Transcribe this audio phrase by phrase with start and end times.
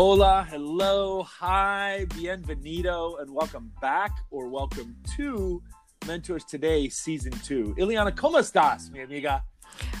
[0.00, 5.60] Hola, hello, hi, bienvenido, and welcome back or welcome to
[6.06, 7.74] Mentors Today Season 2.
[7.76, 9.44] Ileana, ¿cómo estás, mi amiga?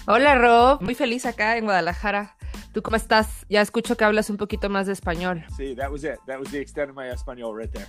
[0.06, 0.82] Hola, Rob.
[0.82, 2.36] Muy feliz acá en Guadalajara.
[2.72, 3.44] ¿Tú cómo estás?
[3.48, 5.44] Ya escucho que hablas un poquito más de español.
[5.56, 6.20] Sí, that was it.
[6.28, 7.88] That was the extent of my español right there.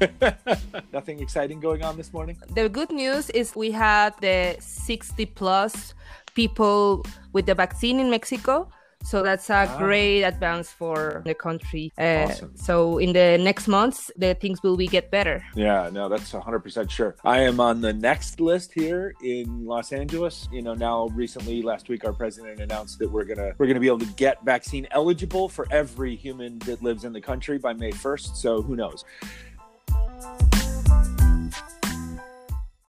[0.94, 2.38] Nothing exciting going on this morning?
[2.54, 5.94] The good news is we had the 60 plus
[6.34, 7.02] people
[7.34, 8.70] with the vaccine in Mexico.
[9.04, 9.78] So that's a ah.
[9.78, 11.92] great advance for the country.
[11.98, 12.56] Uh, awesome.
[12.56, 15.44] So in the next months, the things will be get better.
[15.54, 17.14] Yeah, no, that's 100% sure.
[17.22, 20.48] I am on the next list here in Los Angeles.
[20.50, 23.88] You know, now recently last week our president announced that we're gonna we're gonna be
[23.88, 27.92] able to get vaccine eligible for every human that lives in the country by May
[27.92, 28.36] 1st.
[28.36, 29.04] So who knows?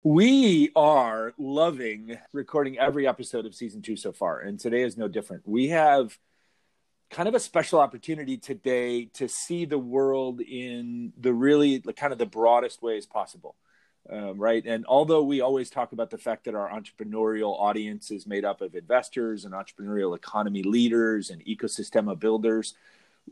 [0.06, 5.08] We are loving recording every episode of season two so far, and today is no
[5.08, 5.48] different.
[5.48, 6.16] We have
[7.10, 12.20] kind of a special opportunity today to see the world in the really kind of
[12.20, 13.56] the broadest ways possible.
[14.08, 14.64] Um, right.
[14.64, 18.62] And although we always talk about the fact that our entrepreneurial audience is made up
[18.62, 22.76] of investors and entrepreneurial economy leaders and ecosystem builders,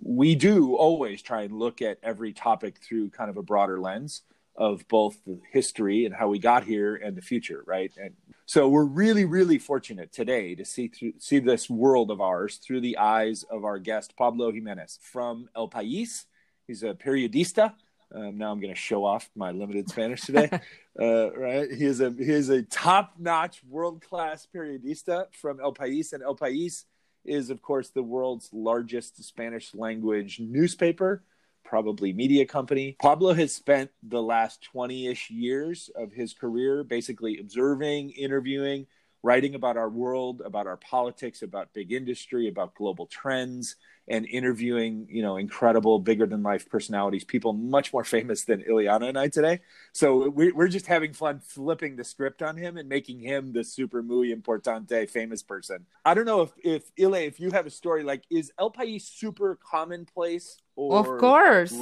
[0.01, 4.23] we do always try and look at every topic through kind of a broader lens
[4.55, 7.91] of both the history and how we got here and the future, right?
[7.97, 8.13] And
[8.45, 12.81] so we're really, really fortunate today to see through, see this world of ours through
[12.81, 16.25] the eyes of our guest Pablo Jimenez from El País.
[16.67, 17.73] He's a periodista.
[18.13, 20.49] Um, now I'm going to show off my limited Spanish today,
[21.01, 21.71] uh, right?
[21.71, 26.21] He is a he is a top notch, world class periodista from El País, and
[26.21, 26.83] El País
[27.25, 31.23] is, of course, the world's largest Spanish language newspaper
[31.63, 32.95] probably media company.
[33.01, 38.85] Pablo has spent the last 20 ish years of his career basically observing, interviewing,
[39.23, 45.07] writing about our world, about our politics, about big industry, about global trends, and interviewing,
[45.09, 49.29] you know, incredible, bigger than life personalities, people much more famous than Ileana and I
[49.29, 49.61] today.
[49.93, 54.03] So we're just having fun flipping the script on him and making him the super
[54.03, 55.85] muy importante famous person.
[56.03, 59.03] I don't know if, if Ile, if you have a story like, is El País
[59.03, 60.57] super commonplace?
[60.75, 61.73] Or of course.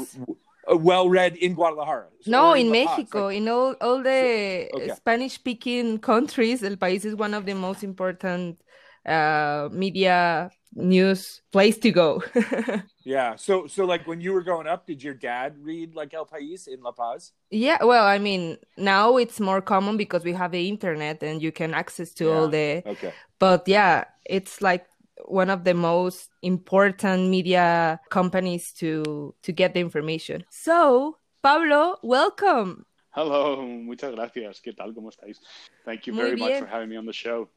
[0.70, 2.06] Uh, well read in Guadalajara.
[2.28, 4.94] No, in, in Mexico, like, in all, all the so, okay.
[4.94, 8.62] Spanish speaking countries, El País is one of the most important
[9.08, 12.24] uh, media news place to go.
[13.04, 13.36] yeah.
[13.36, 16.68] So, so like when you were growing up, did your dad read like El País
[16.68, 17.34] in La Paz?
[17.50, 17.84] Yeah.
[17.84, 21.74] Well, I mean, now it's more common because we have the internet and you can
[21.74, 22.32] access to yeah.
[22.32, 22.84] all the.
[22.86, 23.14] Okay.
[23.40, 24.86] But yeah, it's like
[25.26, 30.46] one of the most important media companies to to get the information.
[30.50, 32.86] So, Pablo, welcome.
[33.14, 34.62] Hello, muchas gracias.
[34.62, 34.94] ¿Qué tal?
[34.94, 35.38] ¿Cómo estáis?
[35.84, 37.50] Thank you very much for having me on the show.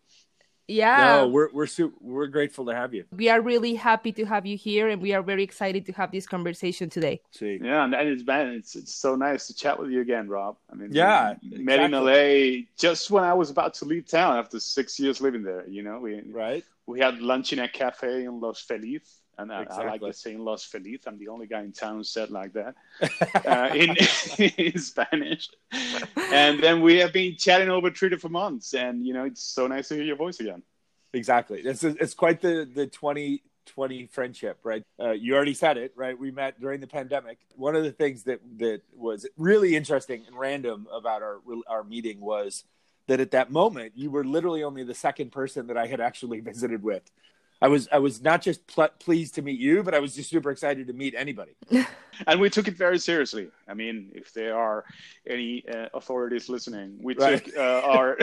[0.67, 1.17] Yeah.
[1.17, 3.05] No, we're we're su- we're grateful to have you.
[3.13, 6.11] We are really happy to have you here, and we are very excited to have
[6.11, 7.21] this conversation today.
[7.33, 7.61] See.
[7.63, 10.57] Yeah, and it's been it's it's so nice to chat with you again, Rob.
[10.73, 11.85] I mean, yeah, met exactly.
[11.85, 15.69] in LA just when I was about to leave town after six years living there.
[15.69, 16.65] You know, we right.
[16.87, 19.87] We had lunch in a cafe in Los Feliz, and I, exactly.
[19.87, 21.01] I like to say Los Feliz.
[21.07, 22.75] I'm the only guy in town who said like that
[23.47, 23.97] uh, in,
[24.59, 25.51] in Spanish.
[26.17, 29.67] And then we have been chatting over three for months, and you know it's so
[29.67, 30.63] nice to hear your voice again.
[31.13, 31.61] Exactly.
[31.61, 34.83] It's it's quite the the twenty twenty friendship, right?
[35.01, 36.19] Uh, you already said it, right?
[36.19, 37.39] We met during the pandemic.
[37.57, 42.21] One of the things that that was really interesting and random about our our meeting
[42.21, 42.65] was
[43.07, 46.41] that at that moment you were literally only the second person that I had actually
[46.53, 47.11] visited with.
[47.65, 50.29] I was I was not just pl- pleased to meet you, but I was just
[50.29, 51.53] super excited to meet anybody.
[52.27, 53.49] and we took it very seriously.
[53.67, 54.85] I mean, if there are
[55.27, 57.43] any uh, authorities listening, we right.
[57.43, 58.19] took uh, our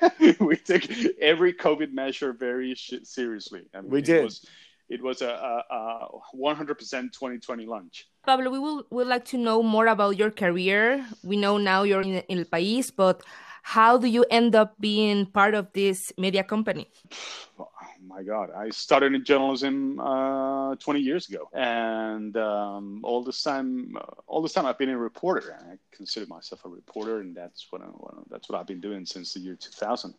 [0.40, 0.84] we took
[1.20, 3.64] every COVID measure very sh- seriously.
[3.74, 4.20] I mean, we did.
[4.20, 4.46] It was,
[4.88, 5.32] it was a,
[5.70, 8.08] a, a 100% 2020 lunch.
[8.24, 11.04] Pablo, we will would like to know more about your career.
[11.22, 13.22] We know now you're in, in El País, but
[13.62, 16.88] how do you end up being part of this media company?
[18.08, 23.96] my God, I started in journalism uh, 20 years ago, and um, all this time,
[23.96, 25.56] uh, all this time I've been a reporter.
[25.60, 27.86] And I consider myself a reporter, and that's what, I,
[28.30, 30.14] that's what I've been doing since the year 2000.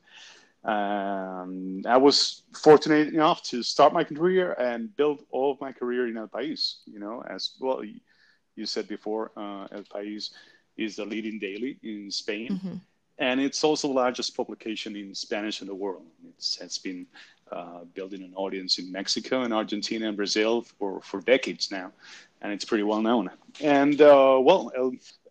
[0.63, 6.07] Um, I was fortunate enough to start my career and build all of my career
[6.07, 6.77] in El País.
[6.85, 7.83] You know, as well,
[8.55, 10.31] you said before, uh, El País
[10.77, 12.49] is the leading daily in Spain.
[12.49, 12.75] Mm-hmm
[13.19, 16.05] and it's also the largest publication in Spanish in the world.
[16.29, 17.05] It's, it's been
[17.51, 21.91] uh, building an audience in Mexico and Argentina and Brazil for, for decades now,
[22.41, 23.29] and it's pretty well known.
[23.61, 24.71] And uh, well,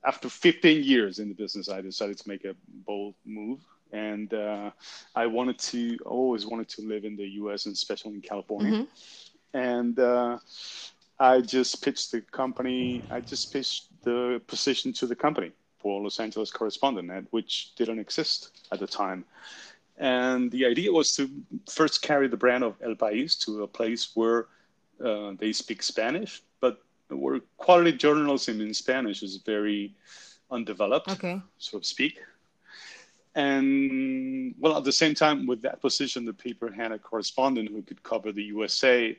[0.05, 2.55] after 15 years in the business, I decided to make a
[2.87, 3.61] bold move.
[3.93, 4.71] And uh,
[5.15, 7.67] I wanted to, always wanted to live in the U.S.
[7.67, 8.73] and especially in California.
[8.73, 9.59] Mm-hmm.
[9.59, 10.39] And uh,
[11.19, 13.03] I just pitched the company.
[13.11, 18.67] I just pitched the position to the company for Los Angeles correspondent, which didn't exist
[18.73, 19.25] at the time.
[19.99, 21.29] And the idea was to
[21.69, 24.47] first carry the brand of El País to a place where
[25.05, 29.95] uh, they speak Spanish, but where quality journalism in Spanish is very
[30.51, 31.41] undeveloped, okay.
[31.59, 32.21] so to speak.
[33.35, 37.83] And well, at the same time, with that position, the paper had a correspondent who
[37.83, 39.17] could cover the USA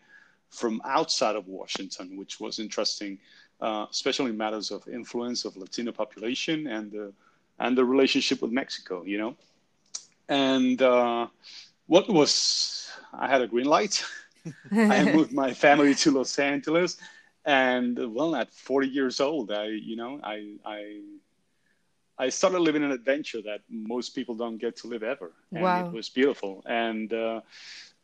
[0.49, 3.19] from outside of Washington, which was interesting,
[3.61, 7.13] uh, especially matters of influence of Latino population and the
[7.59, 9.03] and the relationship with Mexico.
[9.03, 9.35] You know,
[10.29, 11.27] and uh,
[11.87, 14.03] what was I had a green light.
[14.71, 16.97] I moved my family to Los Angeles,
[17.43, 21.01] and well, at 40 years old, I you know I I
[22.17, 25.85] I started living an adventure that most people don't get to live ever, and wow.
[25.85, 26.63] it was beautiful.
[26.65, 27.41] And uh,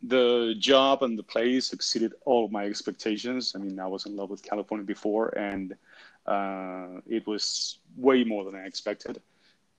[0.01, 3.54] the job and the place exceeded all my expectations.
[3.56, 5.75] I mean, I was in love with California before, and
[6.25, 9.21] uh, it was way more than I expected.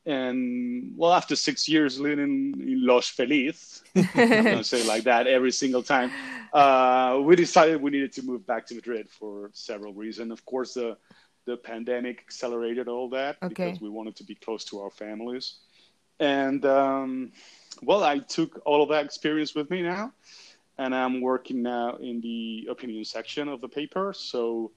[0.07, 5.51] And well, after six years living in Los Feliz, I'm gonna say like that every
[5.51, 6.13] single time,
[6.53, 10.31] uh, we decided we needed to move back to Madrid for several reasons.
[10.31, 10.97] Of course, the
[11.45, 13.49] the pandemic accelerated all that okay.
[13.49, 15.57] because we wanted to be close to our families.
[16.21, 17.33] And um,
[17.83, 20.13] well, I took all of that experience with me now,
[20.79, 24.13] and I'm working now in the opinion section of the paper.
[24.15, 24.73] So,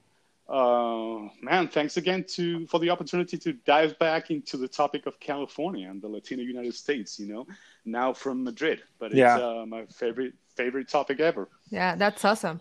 [0.50, 5.20] uh, man, thanks again to for the opportunity to dive back into the topic of
[5.20, 7.18] California and the Latino United States.
[7.20, 7.46] You know,
[7.84, 9.36] now from Madrid, but it's Yeah.
[9.38, 11.48] uh, my favorite favorite topic ever.
[11.70, 12.60] Yeah, that's awesome.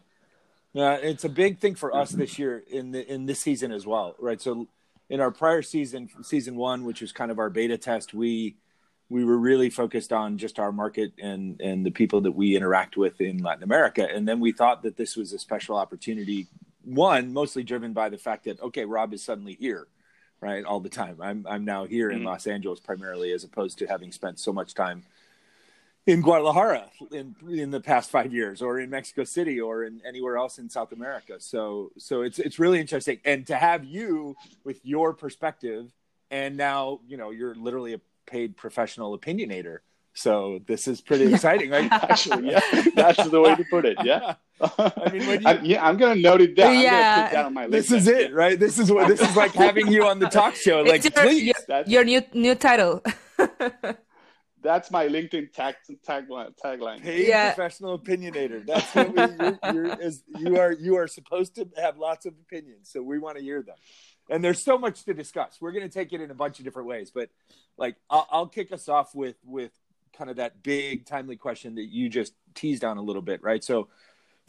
[0.74, 3.88] Yeah, it's a big thing for us this year in the in this season as
[3.88, 4.40] well, right?
[4.40, 4.68] So
[5.10, 8.56] in our prior season, season one, which was kind of our beta test, we
[9.10, 12.98] we were really focused on just our market and and the people that we interact
[12.98, 16.46] with in Latin America, and then we thought that this was a special opportunity.
[16.90, 19.88] One, mostly driven by the fact that okay, Rob is suddenly here,
[20.42, 21.18] right, all the time.
[21.22, 22.26] I'm I'm now here in Mhm.
[22.26, 25.04] Los Angeles primarily, as opposed to having spent so much time
[26.08, 30.38] in Guadalajara in in the past five years, or in Mexico City, or in anywhere
[30.38, 31.40] else in South America.
[31.40, 35.92] So so it's it's really interesting, and to have you with your perspective,
[36.32, 39.80] and now you know you're literally a paid professional opinionator.
[40.16, 41.92] So this is pretty exciting, right?
[41.92, 42.62] Actually, yeah,
[42.96, 43.98] that's the way to put it.
[44.04, 44.36] Yeah.
[44.62, 46.76] I mean, when you- I'm, yeah, I'm gonna note it down.
[46.78, 47.24] I'm Yeah.
[47.28, 48.60] put that on my this is it, right?
[48.60, 50.82] This is what this is like having you on the talk show.
[50.82, 53.04] Like, It's your, please, your, That's- your new new title.
[54.62, 55.76] That's my LinkedIn tag
[56.06, 56.54] tagline.
[56.62, 57.02] Tagline.
[57.02, 57.54] paid Yeah.
[57.54, 58.66] professional opinionator.
[58.66, 60.74] That's what we, you're, you're, is, you are.
[60.74, 63.78] You are supposed to have lots of opinions, so we want to hear them.
[64.30, 65.58] And there's so much to discuss.
[65.62, 67.30] We're going to take it in a bunch of different ways, but
[67.78, 69.72] like I'll, I'll kick us off with with
[70.18, 73.64] kind of that big timely question that you just teased on a little bit, right?
[73.64, 73.88] So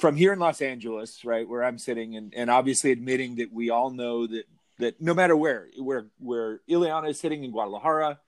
[0.00, 3.70] from here in Los Angeles, right, where I'm sitting, and, and obviously admitting that we
[3.70, 4.44] all know that
[4.78, 8.18] that no matter where where where Ileana is sitting in Guadalajara,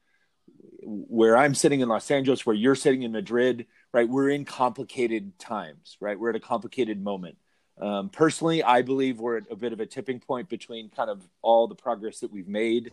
[0.83, 4.09] where I'm sitting in Los Angeles, where you're sitting in Madrid, right?
[4.09, 6.19] We're in complicated times, right?
[6.19, 7.39] We're at a complicated moment.
[7.81, 11.27] Um, personally, I believe we're at a bit of a tipping point between kind of
[11.41, 12.93] all the progress that we've made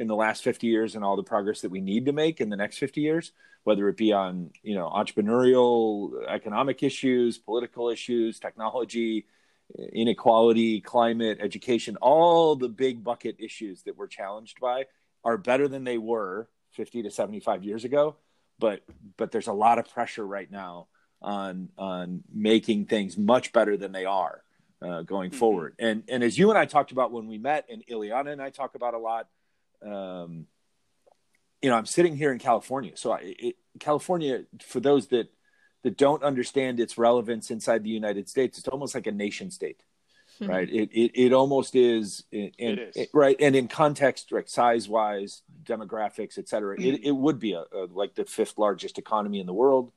[0.00, 2.48] in the last 50 years and all the progress that we need to make in
[2.48, 3.32] the next 50 years,
[3.64, 9.26] whether it be on, you know, entrepreneurial, economic issues, political issues, technology,
[9.92, 14.86] inequality, climate, education, all the big bucket issues that we're challenged by
[15.22, 18.16] are better than they were 50 to 75 years ago
[18.60, 18.82] but
[19.16, 20.86] but there's a lot of pressure right now
[21.20, 24.42] on on making things much better than they are
[24.80, 25.34] uh, going Mhm.
[25.34, 28.40] forward and and as you and I talked about when we met and Ileana and
[28.40, 29.26] I talk about a lot
[29.82, 30.46] um
[31.62, 32.92] you know I'm sitting here in California.
[32.96, 35.28] So I, it, California for those that
[35.82, 39.82] that don't understand its relevance inside the United States it's almost like a nation state
[40.40, 40.70] right?
[40.70, 42.96] It, it it almost is in, in- It is.
[42.96, 43.36] it- right?
[43.40, 46.94] And in context like size wise demographics et cetera Mm-hmm.
[46.94, 49.92] it, it would be a, a like the fifth largest economy in the world.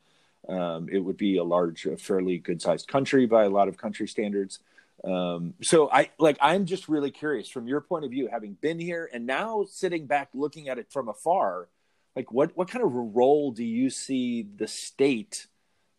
[0.50, 3.78] Um, it would be a large a fairly good sized country by a lot of
[3.78, 4.60] country standards
[5.04, 8.80] um, so i like i'm just really curious from your point of view having been
[8.80, 11.68] here and now sitting back looking at it from afar
[12.16, 15.48] like what what kind of role do you see the state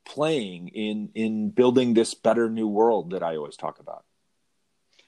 [0.05, 4.05] playing in in building this better new world that i always talk about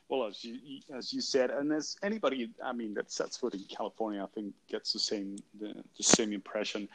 [0.08, 3.64] Well, as you as you said, and as anybody, I mean, that sets foot in
[3.64, 6.88] California, I think gets the same the, the same impression.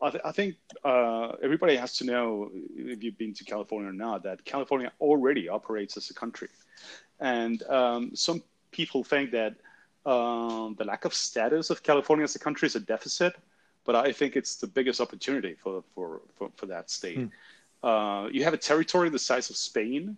[0.00, 3.92] I, th- I think uh, everybody has to know if you've been to California or
[3.92, 6.48] not that California already operates as a country,
[7.20, 9.54] and um, some people think that
[10.06, 13.34] um, the lack of status of California as a country is a deficit,
[13.84, 17.18] but I think it's the biggest opportunity for for for, for that state.
[17.82, 20.16] Uh, you have a territory the size of Spain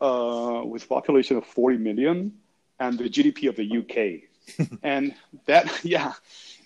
[0.00, 2.32] uh, with population of 40 million
[2.78, 4.68] and the GDP of the UK.
[4.82, 5.14] and
[5.46, 6.12] that, yeah,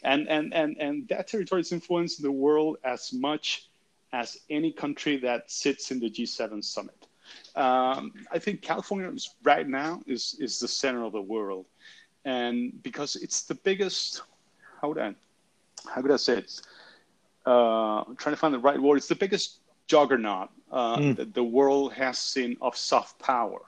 [0.03, 3.69] and, and, and, and that territory is influencing the world as much
[4.13, 7.07] as any country that sits in the G7 summit.
[7.55, 9.11] Um, I think California
[9.43, 11.67] right now is, is the center of the world.
[12.25, 14.23] And because it's the biggest,
[14.81, 15.15] how would I,
[15.89, 16.61] how could I say it?
[17.47, 18.97] Uh, I'm trying to find the right word.
[18.97, 21.17] It's the biggest juggernaut uh, mm.
[21.17, 23.61] that the world has seen of soft power.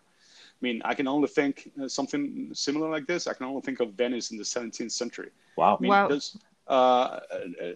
[0.62, 3.26] I mean, I can only think uh, something similar like this.
[3.26, 5.31] I can only think of Venice in the 17th century.
[5.57, 5.76] Wow.
[5.76, 6.07] I mean, wow.
[6.07, 6.38] There's
[6.69, 7.19] uh,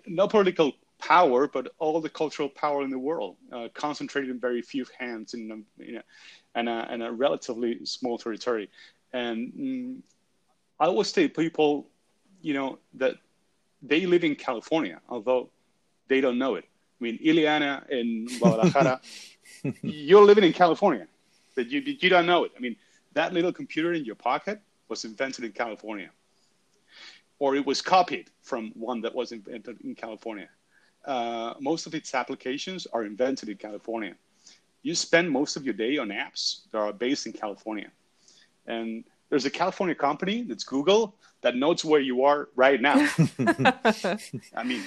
[0.06, 4.62] no political power, but all the cultural power in the world uh, concentrated in very
[4.62, 8.70] few hands in, a, in, a, in, a, in a relatively small territory.
[9.12, 9.98] And mm,
[10.78, 11.88] I always say people,
[12.40, 13.16] you know, that
[13.82, 15.50] they live in California, although
[16.06, 16.64] they don't know it.
[17.00, 19.00] I mean, Ileana in Guadalajara,
[19.82, 21.08] you're living in California,
[21.56, 22.52] but you, you don't know it.
[22.56, 22.76] I mean,
[23.14, 26.10] that little computer in your pocket was invented in California,
[27.40, 30.48] or it was copied from one that was invented in California.
[31.04, 34.14] Uh, most of its applications are invented in California.
[34.82, 37.90] You spend most of your day on apps that are based in California.
[38.66, 42.94] And there's a California company that's Google that knows where you are right now.
[44.54, 44.82] I mean,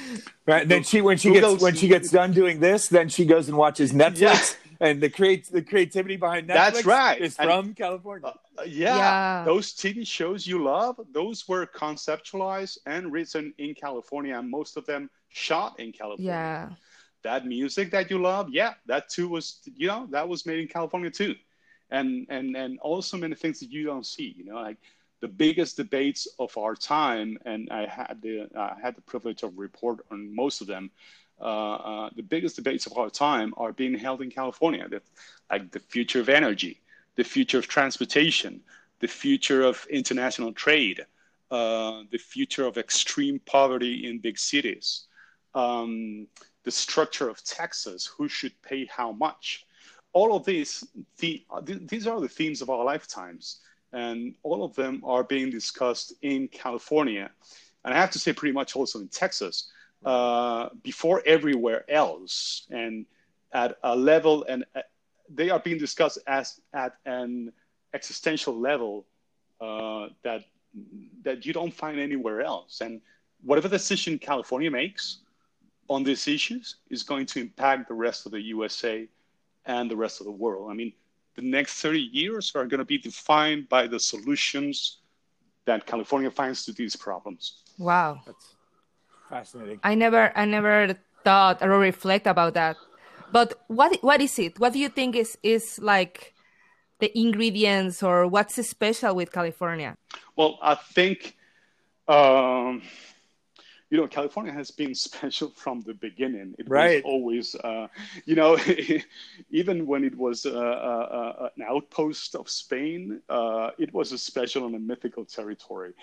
[0.45, 0.67] right.
[0.67, 3.47] Then she when she Google's, gets when she gets done doing this, then she goes
[3.49, 4.55] and watches Netflix.
[4.79, 4.87] Yeah.
[4.87, 7.19] And the create the creativity behind Netflix that's right.
[7.21, 8.27] is from and, California.
[8.27, 8.97] Uh, yeah.
[8.97, 14.77] yeah, those TV shows you love, those were conceptualized and written in California, and most
[14.77, 16.31] of them shot in California.
[16.31, 16.69] Yeah,
[17.23, 20.67] that music that you love, yeah, that too was you know that was made in
[20.67, 21.35] California too
[21.91, 24.35] and and and also many things that you don't see.
[24.37, 24.77] You know, like
[25.21, 29.57] the biggest debates of our time, and I had the I had the privilege of
[29.57, 30.91] report on most of them.
[31.41, 34.87] Uh, uh, the biggest debates of our time are being held in California.
[34.89, 35.03] That,
[35.49, 36.81] like the future of energy,
[37.15, 38.61] the future of transportation,
[38.99, 41.05] the future of international trade,
[41.51, 45.07] uh, the future of extreme poverty in big cities,
[45.55, 46.27] um,
[46.63, 49.65] the structure of taxes, who should pay how much,
[50.13, 50.83] all of these,
[51.19, 53.61] the, these are the themes of our lifetimes,
[53.93, 57.31] and all of them are being discussed in California,
[57.83, 59.71] and I have to say, pretty much also in Texas,
[60.05, 63.05] uh, before everywhere else, and
[63.53, 64.81] at a level, and uh,
[65.33, 67.51] they are being discussed as at an
[67.93, 69.05] existential level
[69.59, 70.41] uh, that
[71.23, 73.01] that you don't find anywhere else, and
[73.43, 75.19] whatever decision California makes
[75.89, 79.07] on these issues is going to impact the rest of the USA
[79.65, 80.69] and the rest of the world.
[80.71, 80.93] I mean,
[81.35, 84.99] the next 30 years are going to be defined by the solutions
[85.65, 87.63] that California finds to these problems.
[87.77, 88.21] Wow.
[88.25, 88.55] That's
[89.29, 89.79] fascinating.
[89.83, 92.77] I never I never thought or reflect about that.
[93.31, 94.59] But what what is it?
[94.59, 96.33] What do you think is is like
[96.99, 99.95] the ingredients or what's special with California?
[100.35, 101.37] Well, I think
[102.07, 102.81] um,
[103.89, 106.55] you know, California has been special from the beginning.
[106.57, 107.03] It right.
[107.03, 107.87] was always, uh,
[108.25, 108.57] you know,
[109.49, 114.17] even when it was uh, uh, uh, an outpost of Spain, uh, it was a
[114.17, 115.93] special and a mythical territory.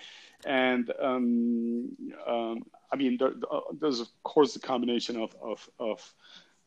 [0.45, 1.89] And um,
[2.25, 6.13] um, I mean, there, uh, there's of course the combination of of of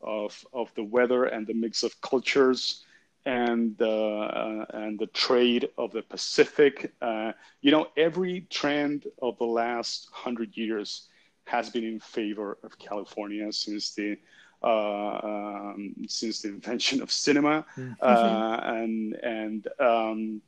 [0.01, 2.83] of, of the weather and the mix of cultures
[3.25, 6.93] and uh, and the trade of the Pacific.
[7.01, 11.07] Uh, you know, every trend of the last hundred years
[11.45, 14.17] has been in favor of California since the
[14.63, 17.93] uh, um, since the invention of cinema mm-hmm.
[18.01, 20.41] uh, and and um,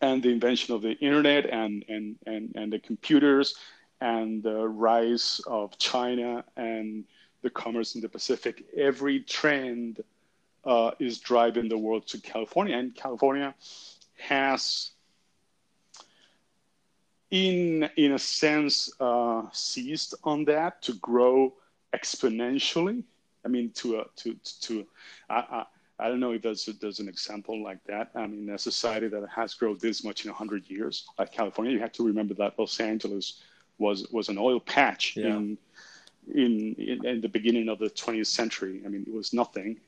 [0.00, 3.54] and the invention of the internet and and and, and the computers
[4.00, 7.04] and the rise of China and
[7.42, 8.64] the commerce in the Pacific.
[8.76, 10.02] Every trend
[10.64, 13.54] uh, is driving the world to California, and California
[14.18, 14.90] has
[17.30, 21.52] in in a sense uh, seized on that to grow
[21.92, 23.02] exponentially.
[23.44, 24.86] I mean, to to to
[25.28, 25.64] I,
[25.98, 28.10] I don't know if there's there's an example like that.
[28.14, 31.78] I mean, a society that has grown this much in hundred years, like California, you
[31.80, 33.42] have to remember that Los Angeles
[33.78, 35.26] was was an oil patch yeah.
[35.26, 35.58] in,
[36.34, 38.82] in, in in the beginning of the 20th century.
[38.84, 39.78] I mean, it was nothing,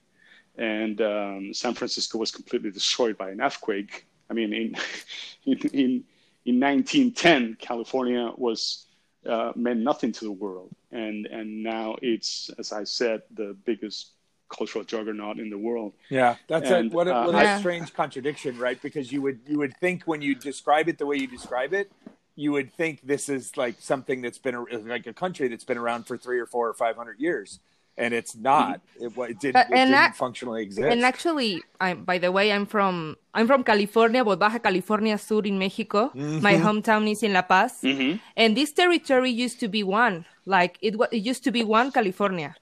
[0.56, 4.06] and um, San Francisco was completely destroyed by an earthquake.
[4.30, 4.76] I mean, in
[5.44, 6.04] in, in
[6.44, 8.86] in 1910, California was
[9.28, 14.12] uh, meant nothing to the world, and and now it's, as I said, the biggest
[14.48, 15.92] cultural juggernaut in the world.
[16.08, 17.58] Yeah, that's and, a, what a, uh, what a yeah.
[17.58, 18.80] strange contradiction, right?
[18.80, 21.90] Because you would you would think when you describe it the way you describe it,
[22.36, 25.78] you would think this is like something that's been a, like a country that's been
[25.78, 27.60] around for three or four or five hundred years,
[27.96, 28.80] and it's not.
[29.00, 30.86] It, it didn't, it didn't I, functionally exist.
[30.86, 35.42] And actually, I, by the way, I'm from I'm from California, but Baja California Sur
[35.42, 36.08] in Mexico.
[36.08, 36.42] Mm-hmm.
[36.42, 38.18] My hometown is in La Paz, mm-hmm.
[38.36, 40.24] and this territory used to be one.
[40.44, 42.54] Like it, it used to be one California,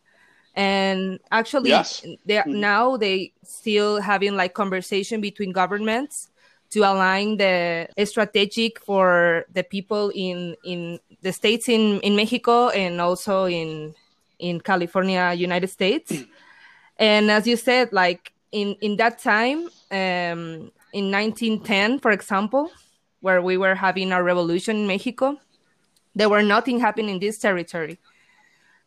[0.55, 2.05] and actually, yes.
[2.25, 2.61] they mm-hmm.
[2.61, 6.29] now they still having like conversation between governments
[6.71, 13.01] to align the strategic for the people in in the states in in Mexico and
[13.01, 13.95] also in
[14.39, 16.13] in California, United States.
[16.99, 22.71] and as you said, like in in that time, um, in 1910, for example,
[23.21, 25.37] where we were having a revolution in Mexico,
[26.15, 27.99] there were nothing happening in this territory,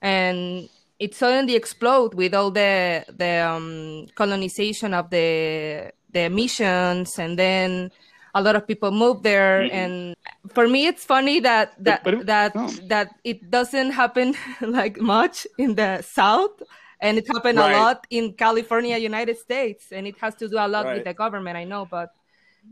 [0.02, 7.38] and it suddenly exploded with all the the um, colonization of the the missions, and
[7.38, 7.92] then
[8.38, 9.76] a lot of people move there mm-hmm.
[9.76, 10.16] and
[10.54, 12.68] for me it's funny that that but, but it, that no.
[12.88, 16.62] that it doesn't happen like much in the south
[17.02, 17.74] and it happened right.
[17.74, 20.96] a lot in california united states and it has to do a lot right.
[20.96, 22.10] with the government i know but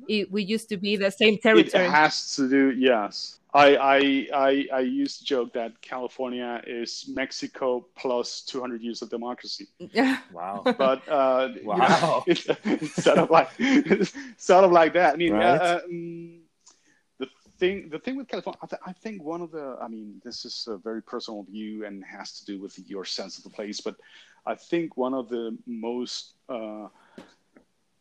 [0.08, 4.28] it, we used to be the same territory it has to do yes I, I,
[4.34, 9.68] I, I used to joke that California is Mexico plus 200 years of democracy.
[9.80, 10.18] Yeah.
[10.34, 10.62] Wow.
[10.66, 11.76] But uh, wow.
[11.78, 13.50] You know, it's, it's, sort of like
[14.38, 15.14] sort of like that.
[15.14, 15.62] I mean, right.
[15.62, 16.40] uh, um,
[17.18, 20.22] the thing the thing with California, I, th- I, think one of the, I mean,
[20.26, 23.50] this is a very personal view and has to do with your sense of the
[23.50, 23.96] place, but
[24.46, 26.88] I think one of the most uh,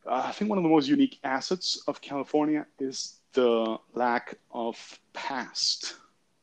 [0.06, 5.96] I think one of the most unique assets of California is the lack of past.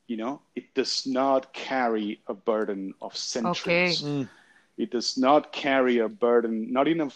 [0.07, 4.03] You know, it does not carry a burden of centuries.
[4.03, 4.11] Okay.
[4.23, 4.29] Mm.
[4.77, 7.11] It does not carry a burden, not even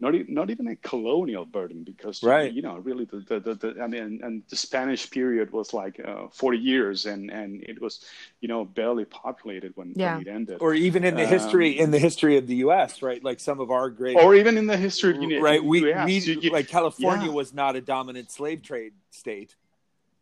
[0.00, 2.52] of not, not even a colonial burden because right.
[2.52, 6.00] you know really the, the, the, the, I mean and the Spanish period was like
[6.00, 8.04] uh, 40 years and and it was
[8.40, 10.16] you know barely populated when, yeah.
[10.16, 13.02] when it ended or even in the um, history in the history of the US
[13.02, 15.92] right like some of our great or even in the history of the right we,
[15.92, 17.32] US, we you, like California yeah.
[17.32, 19.54] was not a dominant slave trade state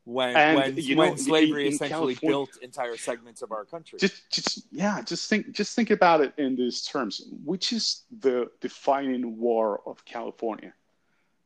[0.06, 3.50] when and, when, you know, when slavery in, in essentially California, built entire segments of
[3.50, 3.98] our country.
[3.98, 7.26] Just, just yeah, just think just think about it in these terms.
[7.44, 10.72] Which is the defining war of California?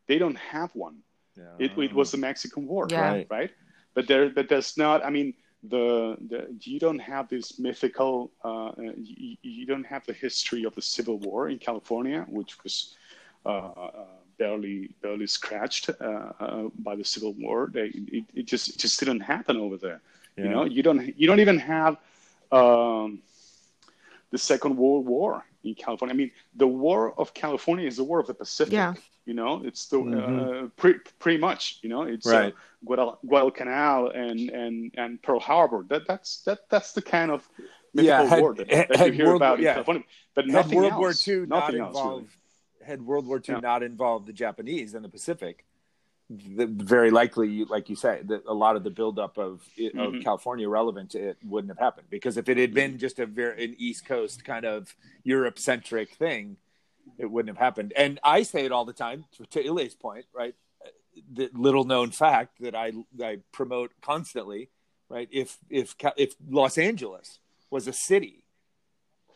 [0.08, 0.98] They don't have one.
[1.36, 1.44] Yeah.
[1.58, 3.00] It, it was the Mexican War, yeah.
[3.00, 3.26] right?
[3.30, 3.50] Right.
[3.94, 5.02] But there, but there's not.
[5.04, 8.30] I mean, the, the you don't have this mythical.
[8.44, 12.94] Uh, you, you, don't have the history of the Civil War in California, which was.
[13.46, 14.04] Uh, uh,
[14.40, 17.68] barely barely scratched uh, uh, by the Civil War.
[17.72, 20.00] They, it, it, just it just didn't happen over there.
[20.36, 20.44] Yeah.
[20.44, 21.98] You know, you don't you don't even have
[22.50, 23.20] um,
[24.32, 26.14] the Second World War in California.
[26.14, 28.72] I mean, the War of California is the War of the Pacific.
[28.72, 28.94] Yeah.
[29.26, 30.64] You know, it's the mm-hmm.
[30.64, 31.78] uh, pretty pretty much.
[31.82, 32.98] You know, it's uh, right.
[32.98, 35.84] uh, Guadalcanal and and and Pearl Harbor.
[35.90, 37.46] That that's that that's the kind of
[37.92, 39.74] mythical yeah, had, war that, that you hear World, about in yeah.
[39.74, 40.04] California.
[40.34, 41.26] But nothing World else.
[41.26, 42.30] War II not involved
[42.82, 43.60] had World War II yeah.
[43.60, 45.64] not involved the Japanese and the Pacific,
[46.30, 49.98] the, very likely, like you say, that a lot of the buildup of, mm-hmm.
[49.98, 52.06] of California relevant to it wouldn't have happened.
[52.08, 56.10] Because if it had been just a very an East Coast kind of Europe centric
[56.14, 56.56] thing,
[57.18, 57.92] it wouldn't have happened.
[57.96, 60.54] And I say it all the time to Ile's point, right?
[61.32, 64.70] The little known fact that I I promote constantly,
[65.08, 65.28] right?
[65.32, 67.40] If if if Los Angeles
[67.70, 68.39] was a city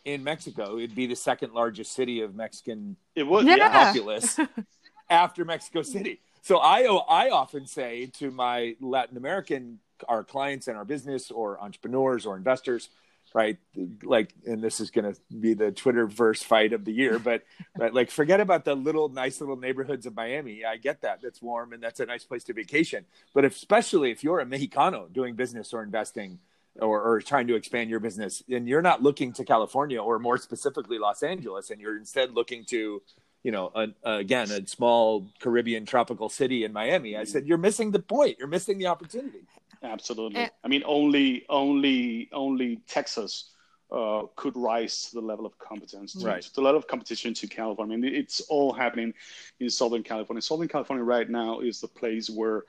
[0.05, 3.71] in Mexico, it'd be the second largest city of Mexican it would, yeah.
[3.71, 4.39] populace
[5.11, 6.21] after Mexico City.
[6.43, 11.61] So I I often say to my Latin American our clients and our business or
[11.61, 12.91] entrepreneurs or investors,
[13.33, 13.57] right?
[14.03, 17.43] Like, and this is going to be the Twitter verse fight of the year, but
[17.79, 20.65] right, like forget about the little nice little neighborhoods of Miami.
[20.65, 24.23] I get that that's warm and that's a nice place to vacation, but especially if
[24.23, 26.39] you're a Mexicano doing business or investing
[26.81, 30.39] or, or trying to expand your business and you're not looking to California or more
[30.39, 33.01] specifically Los Angeles and you're instead looking to
[33.43, 37.91] you know a, again a small Caribbean tropical city in Miami I said you're missing
[37.91, 39.41] the point you're missing the opportunity
[39.83, 40.49] absolutely eh.
[40.65, 43.51] I mean only only only Texas
[43.93, 46.43] uh, could rise to the level of competence, to, right.
[46.43, 47.97] to the level of competition to California.
[47.97, 49.15] I mean, it's all happening
[49.61, 50.43] in Southern California.
[50.43, 52.65] Southern California right now is the place where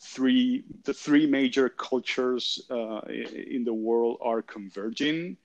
[0.00, 5.36] three the three major cultures uh, in the world are converging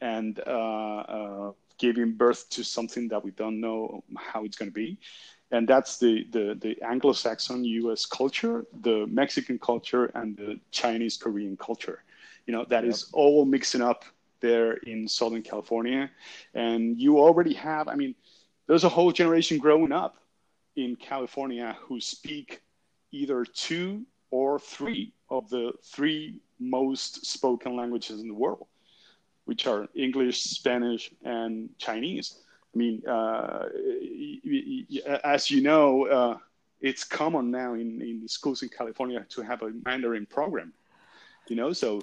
[0.00, 4.74] and uh, uh, giving birth to something that we don't know how it's going to
[4.74, 4.98] be.
[5.50, 11.56] And that's the, the, the anglo-saxon us culture the mexican culture and the chinese korean
[11.56, 12.02] culture.
[12.46, 12.92] You know that yep.
[12.92, 14.04] is all mixing up
[14.40, 16.10] there in southern california.
[16.54, 18.14] And you already have i mean
[18.66, 20.16] there's a whole generation growing up
[20.76, 22.62] in california who speak
[23.12, 28.66] either two or three of the three most spoken languages in the world.
[29.44, 32.38] which are English, Spanish, and Chinese.
[32.74, 33.68] I mean, uh,
[35.24, 36.38] as you know, uh,
[36.80, 40.72] it's common now in, in schools in California to have a Mandarin program.
[41.48, 42.02] You know, so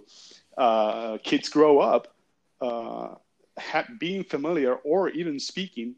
[0.57, 2.13] uh, kids grow up
[2.61, 3.15] uh,
[3.99, 5.95] being familiar or even speaking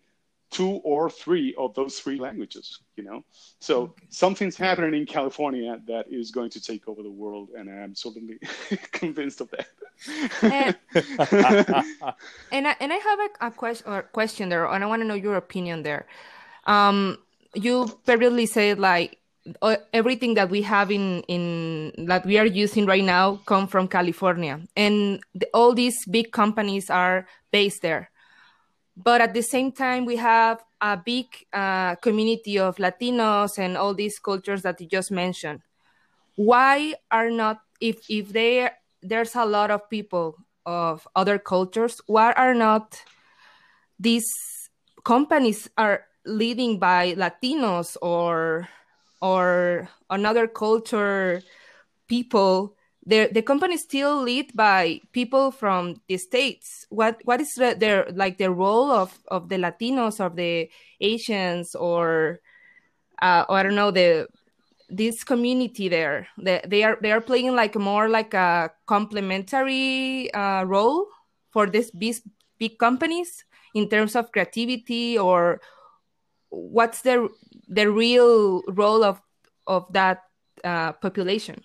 [0.51, 3.23] two or three of those three languages you know?
[3.59, 7.95] So something's happening in california that is going to take over the world and i'm
[7.95, 8.39] certainly
[8.91, 9.67] convinced of that.
[10.41, 10.75] And,
[12.51, 15.07] and, I, and I have a, a question or question there and i want to
[15.07, 16.05] know your opinion there.
[16.65, 17.17] Um
[17.53, 19.17] you previously said like
[19.61, 23.87] uh, everything that we have in in that we are using right now come from
[23.87, 28.10] california and the, all these big companies are based there
[28.95, 33.93] but at the same time we have a big uh, community of latinos and all
[33.93, 35.61] these cultures that you just mentioned.
[36.35, 38.69] Why are not if if they
[39.01, 43.01] there's a lot of people of other cultures why are not
[43.99, 44.29] these
[45.03, 48.69] companies are leading by latinos or
[49.21, 51.41] or another culture
[52.07, 56.85] people the the company is still led by people from the states.
[56.89, 61.73] What what is the, their like the role of of the latinos or the asians
[61.73, 62.41] or
[63.21, 64.27] uh, or i don't know the
[64.89, 66.27] this community there?
[66.37, 71.07] They, they are they are playing like more like a complementary uh, role
[71.49, 72.17] for this big
[72.59, 75.59] big companies in terms of creativity or
[76.49, 77.29] what's the
[77.67, 79.21] the real role of
[79.65, 80.21] of that
[80.63, 81.63] uh, population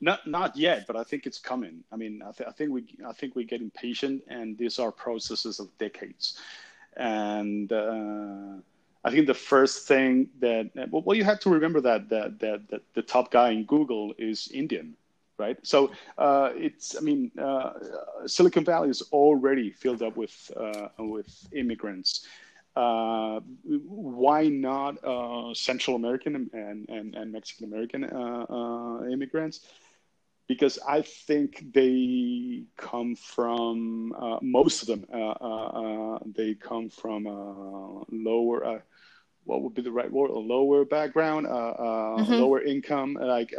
[0.00, 1.82] not not yet, but I think it's coming.
[1.92, 4.92] I mean, I, th- I think we I think we're getting patient, and these are
[4.92, 6.38] processes of decades.
[6.96, 8.60] And uh,
[9.04, 12.82] I think the first thing that well, you have to remember that that that, that
[12.94, 14.94] the top guy in Google is Indian,
[15.38, 15.58] right?
[15.62, 17.72] So uh, it's I mean, uh,
[18.26, 22.26] Silicon Valley is already filled up with uh, with immigrants.
[22.76, 29.66] Uh, why not uh, Central American and, and, and Mexican American uh, immigrants?
[30.48, 35.04] Because I think they come from uh, most of them.
[35.12, 38.64] Uh, uh, uh they come from uh, lower.
[38.64, 38.78] Uh,
[39.44, 40.30] what would be the right word?
[40.30, 42.32] A lower background, mm-hmm.
[42.32, 43.54] lower income, like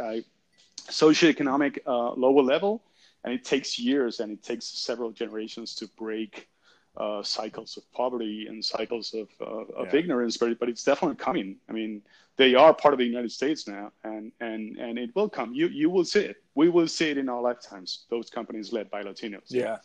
[0.88, 2.82] socioeconomic lower level,
[3.24, 6.48] and it takes years and it takes several generations to break
[6.96, 10.00] uh, cycles of poverty and cycles of, uh, of yeah.
[10.00, 11.56] ignorance, but but it's definitely coming.
[11.68, 12.02] I mean,
[12.36, 15.54] they are part of the United States now, and and and it will come.
[15.54, 16.36] You you will see it.
[16.54, 18.06] We will see it in our lifetimes.
[18.10, 19.42] Those companies led by Latinos.
[19.48, 19.78] Yeah.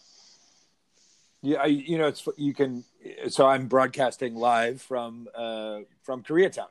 [1.41, 2.83] Yeah, I, you know, it's you can.
[3.29, 6.69] So I'm broadcasting live from uh, from Koreatown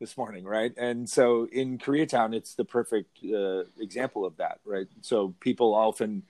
[0.00, 0.72] this morning, right?
[0.78, 4.86] And so in Koreatown, it's the perfect uh, example of that, right?
[5.02, 6.22] So people often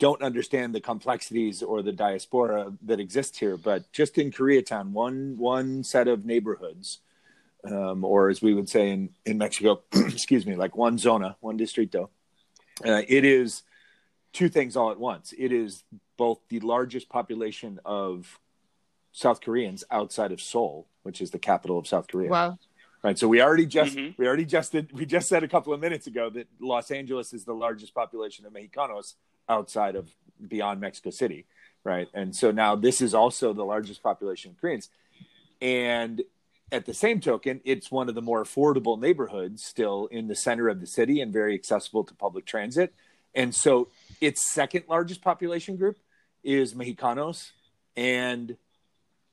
[0.00, 3.56] don't understand the complexities or the diaspora that exists here.
[3.56, 6.98] But just in Koreatown, one one set of neighborhoods,
[7.64, 11.56] um, or as we would say in in Mexico, excuse me, like one zona, one
[11.56, 12.10] distrito.
[12.84, 13.62] Uh, it is
[14.32, 15.34] two things all at once.
[15.36, 15.84] It is
[16.16, 18.40] both the largest population of
[19.12, 22.30] South Koreans outside of Seoul, which is the capital of South Korea.
[22.30, 22.58] Wow.
[23.02, 23.18] Right.
[23.18, 24.12] So we already just mm-hmm.
[24.16, 27.34] we already just did, we just said a couple of minutes ago that Los Angeles
[27.34, 29.14] is the largest population of Mexicanos
[29.50, 30.08] outside of
[30.48, 31.44] beyond Mexico City,
[31.84, 32.08] right?
[32.14, 34.88] And so now this is also the largest population of Koreans.
[35.60, 36.22] And
[36.72, 40.68] at the same token, it's one of the more affordable neighborhoods still in the center
[40.68, 42.94] of the city and very accessible to public transit.
[43.34, 43.88] And so
[44.20, 45.98] its second largest population group
[46.42, 47.50] is Mexicanos
[47.96, 48.56] and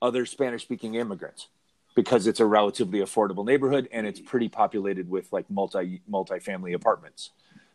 [0.01, 1.47] other Spanish speaking immigrants
[1.95, 7.31] because it's a relatively affordable neighborhood and it's pretty populated with like multi multi-family apartments.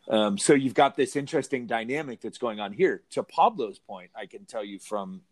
[0.08, 3.02] Um, so you've got this interesting dynamic that's going on here.
[3.10, 5.22] To Pablo's point, I can tell you from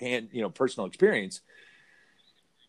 [0.00, 1.40] hand, you know, personal experience,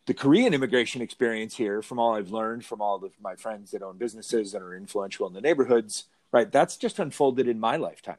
[0.05, 3.83] the Korean immigration experience here, from all I've learned from all of my friends that
[3.83, 6.51] own businesses and are influential in the neighborhoods, right?
[6.51, 8.17] That's just unfolded in my lifetime,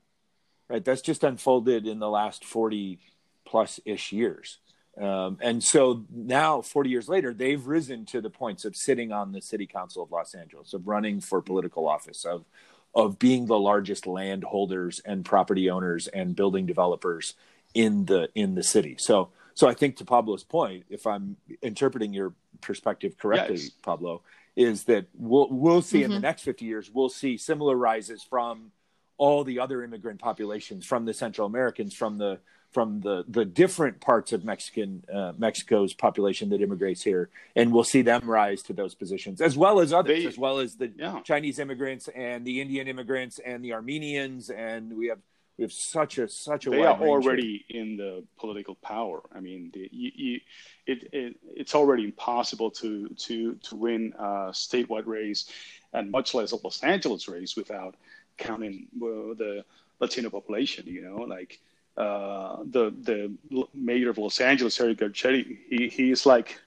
[0.68, 0.84] right?
[0.84, 3.00] That's just unfolded in the last 40
[3.44, 4.58] plus ish years.
[5.00, 9.32] Um, and so now, 40 years later, they've risen to the points of sitting on
[9.32, 12.44] the city council of Los Angeles, of running for political office, of
[12.94, 17.34] of being the largest landholders and property owners and building developers
[17.74, 18.96] in the in the city.
[18.98, 23.70] So so I think to Pablo's point, if I'm interpreting your perspective correctly, yes.
[23.82, 24.22] Pablo,
[24.56, 26.04] is that we'll we'll see mm-hmm.
[26.04, 26.22] in the mm-hmm.
[26.22, 28.72] next 50 years we'll see similar rises from
[29.16, 32.40] all the other immigrant populations from the Central Americans from the
[32.72, 37.84] from the the different parts of Mexican uh, Mexico's population that immigrates here, and we'll
[37.84, 40.92] see them rise to those positions as well as others, they, as well as the
[40.96, 41.20] yeah.
[41.24, 45.18] Chinese immigrants and the Indian immigrants and the Armenians, and we have
[45.60, 46.70] We have such a such a.
[46.70, 49.20] They are already in the political power.
[49.36, 50.40] I mean, the, you, you,
[50.86, 53.36] it, it, it's already impossible to to
[53.68, 55.44] to win a statewide race,
[55.92, 57.94] and much less a Los Angeles race without
[58.38, 59.64] counting well, the
[60.00, 60.86] Latino population.
[60.86, 61.60] You know, like
[62.00, 66.58] uh, the the mayor of Los Angeles, Eric Garcetti, he he is like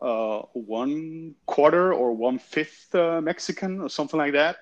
[0.00, 4.56] uh, one quarter or one fifth uh, Mexican or something like that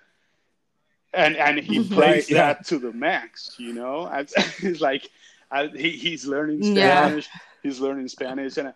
[1.12, 2.36] and and he plays right, yeah.
[2.54, 3.56] that to the max.
[3.58, 5.08] You know, it's like
[5.50, 7.28] I, he, he's learning Spanish.
[7.32, 7.40] Yeah.
[7.62, 8.72] He's learning Spanish, and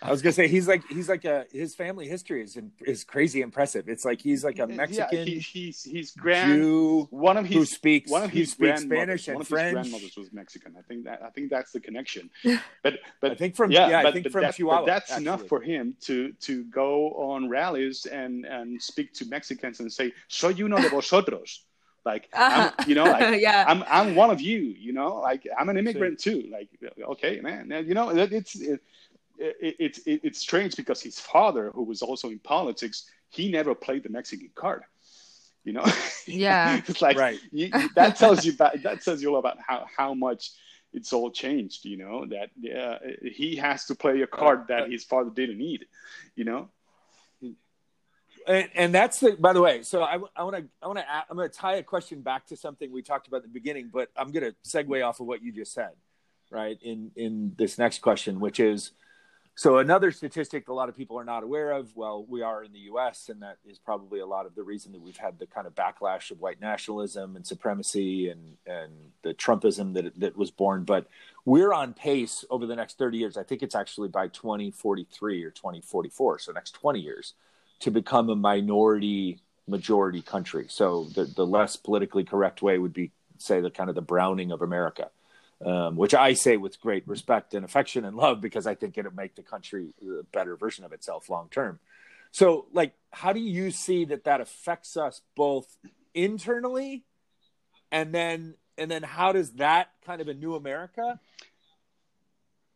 [0.00, 3.40] I was gonna say he's like he's like a his family history is is crazy
[3.40, 3.88] impressive.
[3.88, 5.18] It's like he's like a Mexican.
[5.18, 6.60] Yeah, he, he's he's grand.
[6.60, 9.76] Jew one of his who speaks one of his speaks Spanish and one of French.
[9.76, 10.74] His grandmothers was Mexican.
[10.78, 12.30] I think that I think that's the connection.
[12.82, 14.86] But but I think from yeah, yeah but, I think from that, Chihuahua.
[14.86, 15.26] that's actually.
[15.26, 20.12] enough for him to to go on rallies and and speak to Mexicans and say
[20.28, 21.64] soy uno de vosotros.
[22.04, 22.72] Like, uh-huh.
[22.86, 23.64] you know, like, yeah.
[23.68, 26.48] I'm, I'm one of you, you know, like I'm an immigrant too.
[26.50, 26.68] Like,
[27.12, 28.80] okay, man, you know, it's, it,
[29.38, 33.74] it, it, it, it's strange because his father, who was also in politics, he never
[33.74, 34.82] played the Mexican card.
[35.64, 35.84] You know,
[36.26, 37.38] yeah, it's like right.
[37.52, 40.50] You, that tells you about that tells you all about how how much
[40.92, 41.84] it's all changed.
[41.84, 45.86] You know that uh, he has to play a card that his father didn't need.
[46.36, 46.68] You know,
[48.48, 51.36] and, and that's the by the way so i want to i want to i'm
[51.36, 54.08] going to tie a question back to something we talked about at the beginning but
[54.16, 55.90] i'm going to segue off of what you just said
[56.50, 58.92] right in in this next question which is
[59.58, 62.72] so another statistic a lot of people are not aware of well we are in
[62.72, 65.46] the us and that is probably a lot of the reason that we've had the
[65.46, 68.92] kind of backlash of white nationalism and supremacy and and
[69.22, 71.06] the trumpism that that was born but
[71.44, 75.50] we're on pace over the next 30 years i think it's actually by 2043 or
[75.50, 77.34] 2044 so next 20 years
[77.80, 80.66] to become a minority majority country.
[80.68, 84.50] So the, the less politically correct way would be say the kind of the browning
[84.50, 85.10] of America,
[85.64, 89.12] um, which I say with great respect and affection and love because I think it'll
[89.12, 91.80] make the country a better version of itself long term.
[92.30, 95.66] So like, how do you see that that affects us both
[96.14, 97.04] internally
[97.90, 101.18] and then and then how does that kind of a new America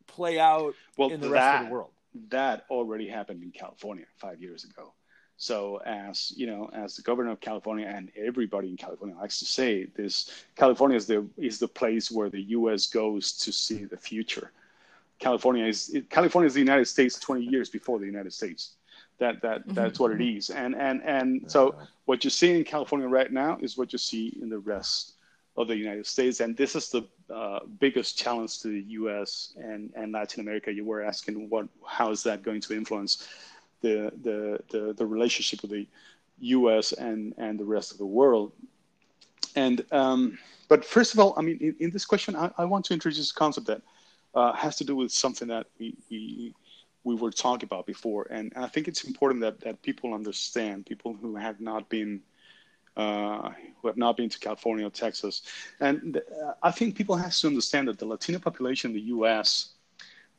[0.07, 1.91] play out well, in the that, rest of the world?
[2.29, 4.93] that already happened in California five years ago.
[5.37, 9.45] So as you know, as the governor of California and everybody in California likes to
[9.45, 12.87] say, this California is the is the place where the U.S.
[12.87, 14.51] goes to see the future.
[15.19, 18.75] California is California is the United States 20 years before the United States.
[19.19, 19.73] That that mm-hmm.
[19.73, 20.49] that's what it is.
[20.49, 24.37] And and and so what you see in California right now is what you see
[24.41, 25.13] in the rest
[25.55, 26.39] of the United States.
[26.39, 29.53] And this is the uh, biggest challenge to the U.S.
[29.55, 30.73] and, and Latin America.
[30.73, 33.27] You were asking what, how is that going to influence
[33.83, 35.87] the, the, the, the relationship with the
[36.39, 36.93] U.S.
[36.93, 38.51] and, and the rest of the world.
[39.55, 42.85] And um, but first of all, I mean, in, in this question, I, I, want
[42.85, 43.81] to introduce a concept that
[44.33, 46.55] uh, has to do with something that we, we
[47.03, 51.13] we were talking about before, and I think it's important that that people understand, people
[51.13, 52.21] who have not been
[52.97, 55.43] uh, who have not been to California or Texas.
[55.79, 59.73] And uh, I think people have to understand that the Latino population in the U.S.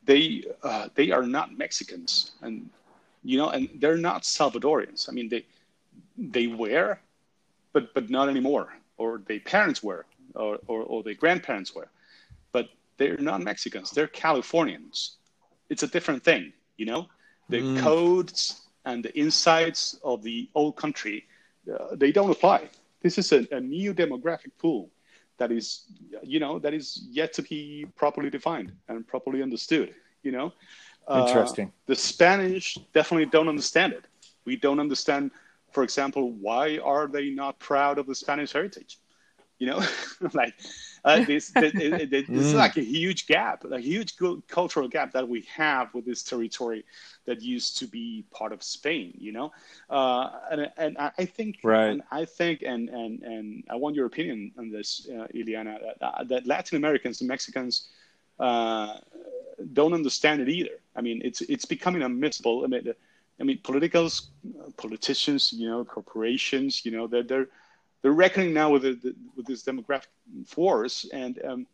[0.05, 2.69] they uh, they are not Mexicans, and
[3.25, 5.09] you know, and they're not Salvadorians.
[5.09, 5.45] I mean, they
[6.17, 6.99] they were,
[7.73, 8.69] but but not anymore.
[8.97, 10.07] Or their parents were,
[10.37, 11.89] or, or, or their grandparents were,
[12.53, 13.91] but they're not Mexicans.
[13.91, 15.17] They're Californians.
[15.69, 17.09] It's a different thing, you know.
[17.49, 17.81] The mm.
[17.81, 21.27] codes and the insights of the old country
[21.73, 22.69] uh, they don't apply.
[23.01, 24.91] This is a, a, new demographic pool
[25.39, 25.85] that is,
[26.23, 29.95] you know, that is yet to be properly defined and properly understood.
[30.23, 30.53] You know,
[31.11, 31.73] interesting.
[31.87, 34.05] The Spanish definitely don't understand it.
[34.45, 35.31] We don't understand,
[35.73, 38.99] for example, why are they not proud of the Spanish heritage?
[39.59, 39.83] You know,
[40.33, 40.55] like
[41.05, 42.37] uh, this, this, this, this mm.
[42.37, 44.15] is like a huge gap, a huge
[44.49, 46.85] cultural gap that we have with this territory
[47.27, 49.15] that used to be part of Spain.
[49.17, 49.53] You know,
[49.91, 51.87] uh, and and I think, right.
[51.87, 56.29] and I think, and and and I want your opinion on this, uh, Ileana, that,
[56.29, 57.89] that Latin Americans, the Mexicans,
[58.41, 58.99] uh,
[59.73, 60.81] don't understand it either.
[60.97, 62.65] I mean, it's it's becoming unmissable.
[62.65, 62.95] I mean,
[63.41, 64.31] I mean, politicals,
[64.77, 67.49] politicians, you know, corporations, you know, they're they're
[68.03, 70.09] they're reckoning now with the, with this demographic
[70.47, 71.67] force, and um,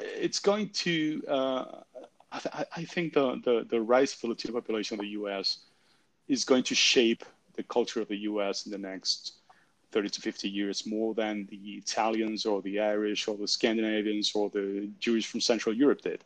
[0.00, 1.22] it's going to.
[1.28, 1.64] Uh,
[2.32, 5.58] I, th- I, think the, the the rise of the Latino population of the U.S.
[6.28, 7.24] is going to shape
[7.54, 8.66] the culture of the U.S.
[8.66, 9.34] in the next
[9.92, 14.50] 30 to 50 years more than the Italians or the Irish or the Scandinavians or
[14.50, 16.22] the Jews from Central Europe did.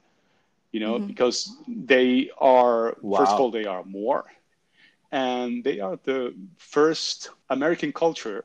[0.73, 1.07] You know, mm-hmm.
[1.07, 3.19] because they are wow.
[3.19, 4.25] first of all they are more,
[5.11, 8.45] and they are the first American culture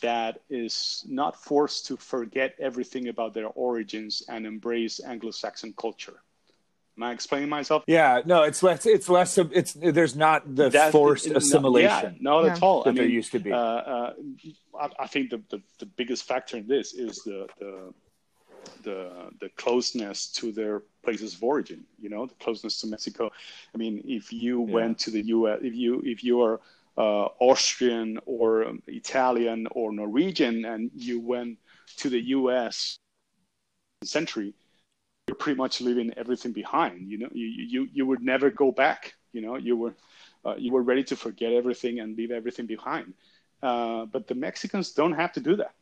[0.00, 6.20] that is not forced to forget everything about their origins and embrace Anglo-Saxon culture.
[6.96, 7.84] Am I explaining myself?
[7.86, 8.84] Yeah, no, it's less.
[8.84, 9.38] It's less.
[9.38, 12.18] Of it's there's not the That's, forced assimilation.
[12.20, 12.82] No, yeah, not at all.
[12.82, 13.50] That I mean, there used to be.
[13.50, 14.12] Uh, uh,
[14.78, 17.94] I, I, think the, the, the biggest factor in this is the the
[18.82, 21.84] the the closeness to their places of origin.
[22.00, 23.30] You know, the closeness to Mexico.
[23.74, 24.74] I mean, if you yeah.
[24.74, 26.60] went to the U.S., if you if you are
[26.96, 31.58] uh, Austrian or um, Italian or Norwegian, and you went
[31.98, 32.98] to the U.S.
[34.04, 34.54] century,
[35.26, 37.08] you're pretty much leaving everything behind.
[37.08, 39.14] You know, you you you would never go back.
[39.32, 39.94] You know, you were
[40.44, 43.14] uh, you were ready to forget everything and leave everything behind.
[43.62, 45.74] Uh, but the Mexicans don't have to do that.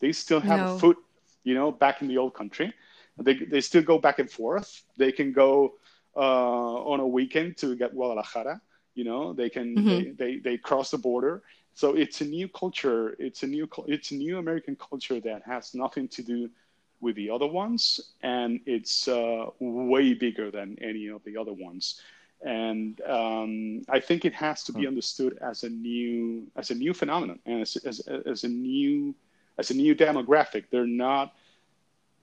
[0.00, 0.74] They still have no.
[0.74, 0.96] a foot,
[1.44, 2.72] you know, back in the old country.
[3.18, 4.82] They they still go back and forth.
[4.96, 5.74] They can go
[6.16, 8.60] uh, on a weekend to get Guadalajara
[8.94, 9.88] you know they can mm-hmm.
[9.88, 11.42] they, they, they cross the border
[11.74, 15.74] so it's a new culture it's a new it's a new american culture that has
[15.74, 16.50] nothing to do
[17.00, 22.00] with the other ones and it's uh, way bigger than any of the other ones
[22.44, 26.92] and um, i think it has to be understood as a new as a new
[26.92, 29.14] phenomenon and as, as, as a new
[29.60, 31.26] as a new demographic they're not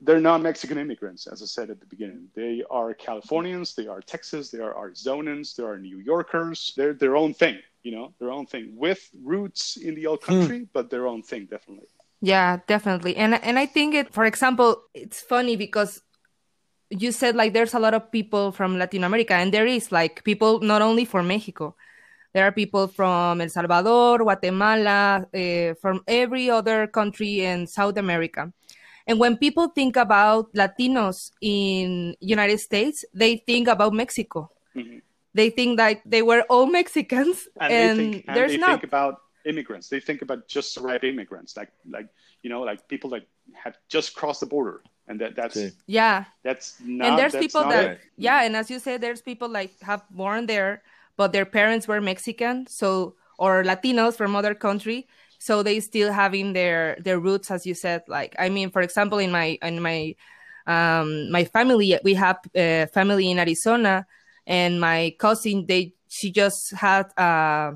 [0.01, 2.27] they're not Mexican immigrants, as I said at the beginning.
[2.35, 6.73] They are Californians, they are Texas, they are Arizonans, they are New Yorkers.
[6.77, 10.31] They're their own thing, you know, their own thing with roots in the old hmm.
[10.31, 10.67] country, mm.
[10.71, 11.87] but their own thing, definitely.
[12.21, 13.15] Yeah, definitely.
[13.15, 16.01] And and I think it, for example, it's funny because
[16.89, 20.23] you said like there's a lot of people from Latin America, and there is like
[20.23, 21.75] people not only from Mexico.
[22.37, 28.53] There are people from El Salvador, Guatemala, uh, from every other country in South America
[29.07, 34.51] and when people think about Latinos in United States, they think about Mexico.
[34.75, 34.99] Mm-hmm.
[35.33, 38.69] They think that they were all Mexicans, and, and, they think, and there's they not.
[38.71, 39.87] think about immigrants.
[39.87, 42.09] They think about just the right immigrants, like like
[42.43, 43.23] you know, like people that
[43.53, 47.07] had just crossed the border, and that that's yeah, that's not.
[47.07, 50.81] And there's people that yeah, and as you said, there's people like have born there,
[51.17, 55.07] but their parents were Mexican, so or Latinos from other country,
[55.39, 59.19] so they still having their their roots as you said like i mean for example
[59.19, 60.15] in my in my
[60.65, 64.05] um my family we have a family in arizona
[64.47, 67.71] and my cousin they she just had uh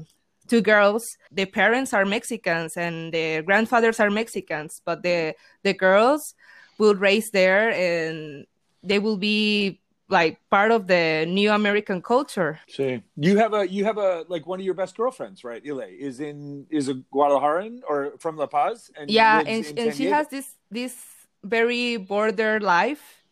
[0.48, 1.18] two girls.
[1.32, 6.34] The parents are mexicans and the grandfathers are mexicans but the the girls
[6.78, 8.46] will raise there and
[8.84, 9.81] they will be
[10.12, 12.60] like part of the new American culture.
[12.68, 15.64] See, you have a you have a like one of your best girlfriends, right?
[15.66, 20.06] Ile is in is a Guadalajaran or from La Paz, and yeah, and and she
[20.08, 20.96] has this this
[21.44, 23.24] very border life,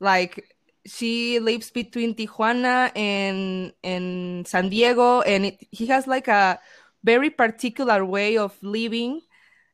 [0.00, 0.54] like
[0.86, 6.58] she lives between Tijuana and and San Diego, and it, he has like a
[7.04, 9.20] very particular way of living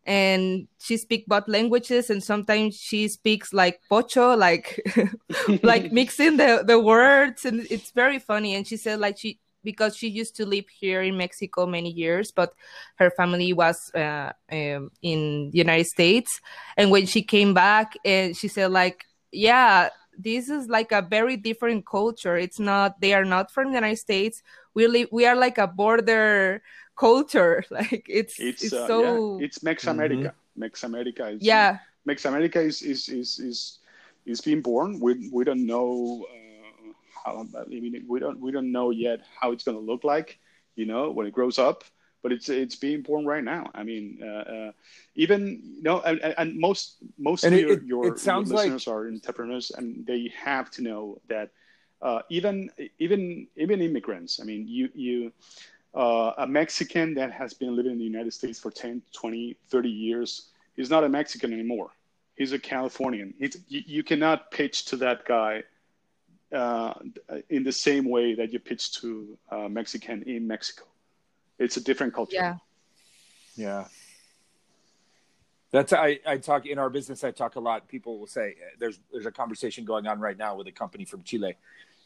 [0.06, 4.80] and she speaks both languages and sometimes she speaks like pocho like
[5.62, 9.96] like mixing the the words and it's very funny and she said like she because
[9.96, 12.54] she used to live here in Mexico many years, but
[12.96, 16.40] her family was uh, um, in the United States.
[16.76, 21.36] And when she came back, and she said, like, yeah, this is like a very
[21.36, 22.36] different culture.
[22.36, 24.42] It's not; they are not from the United States.
[24.74, 26.62] We live, we are like a border
[26.96, 27.64] culture.
[27.70, 29.46] Like it's it's, it's uh, so yeah.
[29.46, 30.34] it's Mex-America.
[30.34, 30.60] Mm-hmm.
[30.60, 31.78] Mex-America is yeah.
[32.04, 33.78] Mex-America is is is is
[34.26, 35.00] is being born.
[35.00, 36.92] We we don't know uh,
[37.24, 37.46] how.
[37.58, 40.38] I mean, we don't we don't know yet how it's going to look like.
[40.76, 41.84] You know, when it grows up.
[42.22, 43.68] But it's it's being born right now.
[43.74, 44.72] I mean, uh, uh,
[45.14, 48.86] even you know, and, and most most and of it, your, your, it your listeners
[48.86, 48.88] like...
[48.88, 51.50] are entrepreneurs, and they have to know that
[52.04, 54.38] uh, even even even immigrants.
[54.40, 55.32] I mean, you you
[55.94, 59.88] uh, a Mexican that has been living in the United States for 10, 20, 30
[59.88, 61.90] years is not a Mexican anymore.
[62.36, 63.32] He's a Californian.
[63.38, 65.62] you, you, cannot pitch to that guy
[66.52, 66.94] uh,
[67.48, 70.84] in the same way that you pitch to a Mexican in Mexico.
[71.60, 72.34] It's a different culture.
[72.34, 72.56] Yeah.
[73.54, 73.84] Yeah.
[75.70, 77.24] That's I, I talk in our business.
[77.24, 77.88] I talk a lot.
[77.88, 81.24] People will say there's there's a conversation going on right now with a company from
[81.24, 81.56] Chile,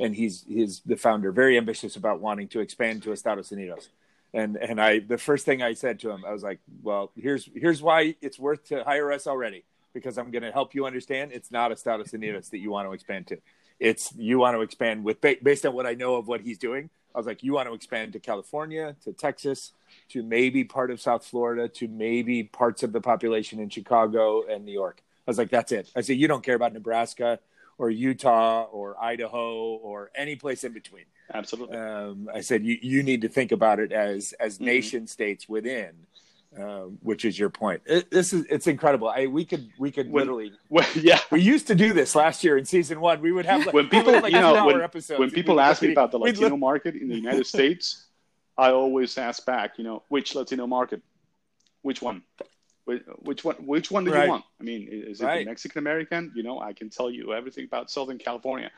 [0.01, 3.89] and he's he's the founder, very ambitious about wanting to expand to Estados Unidos.
[4.33, 7.49] And and I the first thing I said to him, I was like, well, here's
[7.55, 11.33] here's why it's worth to hire us already because I'm going to help you understand
[11.33, 13.39] it's not Estados Unidos that you want to expand to.
[13.81, 16.91] It's you want to expand with based on what I know of what he's doing.
[17.15, 19.73] I was like, you want to expand to California, to Texas,
[20.11, 24.65] to maybe part of South Florida, to maybe parts of the population in Chicago and
[24.65, 25.03] New York.
[25.27, 25.91] I was like, that's it.
[25.97, 27.41] I said, you don't care about Nebraska
[27.79, 31.05] or Utah or Idaho or any place in between.
[31.33, 31.77] Absolutely.
[31.77, 34.65] Um, I said you you need to think about it as as mm-hmm.
[34.65, 36.07] nation states within
[36.57, 37.83] Um, which is your point.
[37.85, 39.09] It, this is it's incredible.
[39.09, 41.21] I we could we could when, literally when, yeah.
[41.31, 43.21] We used to do this last year in season one.
[43.21, 45.21] We would have like, when people like you know when, episodes.
[45.21, 48.07] when people ask me about the Latino market in the United States,
[48.57, 51.03] I always ask back, you know, which Latino market,
[51.83, 52.23] which one,
[53.23, 54.25] which one, which one do right.
[54.25, 54.45] you want?
[54.61, 55.39] I mean, is it right.
[55.41, 56.33] the Mexican American?
[56.35, 58.71] You know, I can tell you everything about Southern California.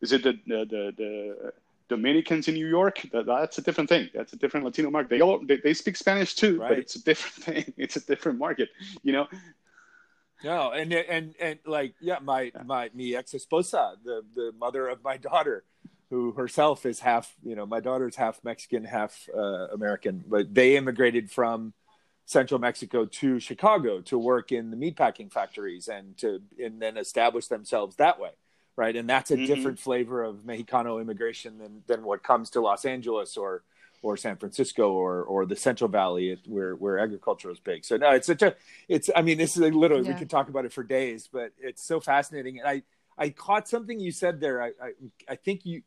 [0.00, 1.52] Is it the the the, the
[1.90, 4.08] Dominicans in New York, that, that's a different thing.
[4.14, 5.10] That's a different Latino market.
[5.10, 6.70] They all they, they speak Spanish too, right.
[6.70, 7.74] but it's a different thing.
[7.76, 8.70] It's a different market,
[9.02, 9.26] you know.
[10.42, 15.04] No, and and and like yeah, my my mi ex esposa, the the mother of
[15.04, 15.64] my daughter,
[16.08, 20.76] who herself is half you know my daughter's half Mexican, half uh, American, but they
[20.76, 21.74] immigrated from
[22.30, 27.46] central Mexico to Chicago to work in the meatpacking factories and to and then establish
[27.48, 28.30] themselves that way
[28.80, 28.96] right?
[28.96, 29.44] And that's a mm-hmm.
[29.44, 33.62] different flavor of Mexicano immigration than than what comes to Los Angeles or
[34.02, 37.84] or San Francisco or or the Central Valley where where agriculture is big.
[37.84, 38.54] So no, it's such a
[38.88, 40.14] it's I mean this is literally yeah.
[40.14, 42.58] we could talk about it for days, but it's so fascinating.
[42.58, 42.82] And I
[43.18, 44.62] I caught something you said there.
[44.62, 44.92] I I,
[45.28, 45.82] I think you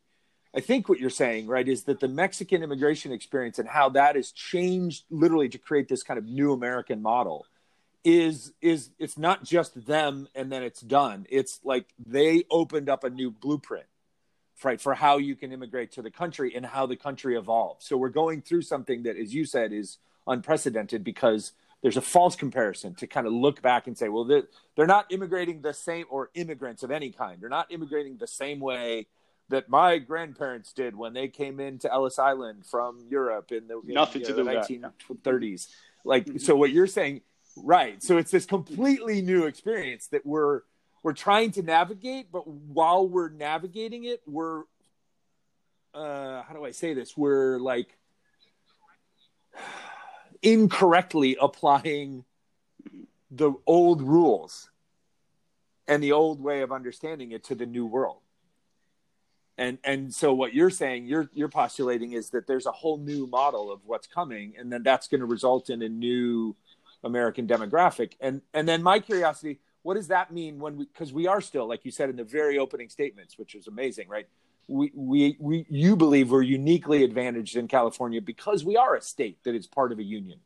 [0.56, 4.14] I think what you're saying, right, is that the Mexican immigration experience and how that
[4.14, 7.46] has changed literally to create this kind of new American model
[8.04, 11.26] is is it's not just them and then it's done.
[11.30, 13.86] It's like they opened up a new blueprint
[14.62, 17.86] right for how you can immigrate to the country and how the country evolves.
[17.86, 21.52] So we're going through something that as you said is unprecedented because
[21.82, 24.44] there's a false comparison to kind of look back and say well they're,
[24.76, 27.40] they're not immigrating the same or immigrants of any kind.
[27.40, 29.06] They're not immigrating the same way
[29.50, 34.22] that my grandparents did when they came into Ellis Island from Europe in the, Nothing
[34.22, 35.68] in, to do the 1930s.
[36.04, 37.20] Like, so what you're saying,
[37.56, 38.02] Right.
[38.02, 40.62] So it's this completely new experience that we're
[41.02, 44.62] we're trying to navigate, but while we're navigating it, we're
[45.94, 47.16] uh how do I say this?
[47.16, 47.96] We're like
[50.42, 52.24] incorrectly applying
[53.30, 54.70] the old rules
[55.86, 58.18] and the old way of understanding it to the new world.
[59.56, 63.26] And and so what you're saying, you're you're postulating is that there's a whole new
[63.26, 66.56] model of what's coming, and then that's going to result in a new
[67.04, 68.14] American demographic.
[68.20, 71.68] And and then my curiosity, what does that mean when we because we are still,
[71.68, 74.26] like you said in the very opening statements, which is amazing, right?
[74.66, 79.44] We, we we you believe we're uniquely advantaged in California because we are a state
[79.44, 80.40] that is part of a union,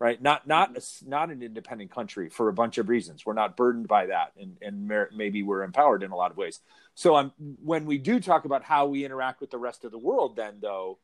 [0.00, 0.20] right?
[0.20, 3.24] Not not a, not an independent country for a bunch of reasons.
[3.24, 6.58] We're not burdened by that, and and maybe we're empowered in a lot of ways.
[6.94, 7.32] So um,
[7.62, 10.54] when we do talk about how we interact with the rest of the world, then
[10.60, 10.98] though,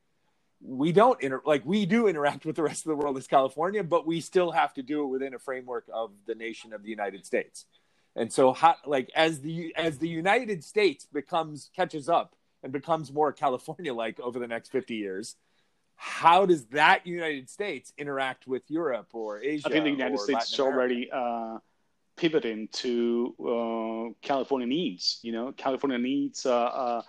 [0.60, 3.84] we don't inter- like we do interact with the rest of the world as California,
[3.84, 6.90] but we still have to do it within a framework of the nation of the
[6.90, 7.66] United States.
[8.16, 13.12] And so, how, like as the as the United States becomes catches up and becomes
[13.12, 15.36] more California like over the next fifty years,
[15.96, 19.66] how does that United States interact with Europe or Asia?
[19.66, 21.58] I think the United States is already uh,
[22.16, 25.18] pivoting to uh, California needs.
[25.22, 26.46] You know, California needs.
[26.46, 27.02] Uh, uh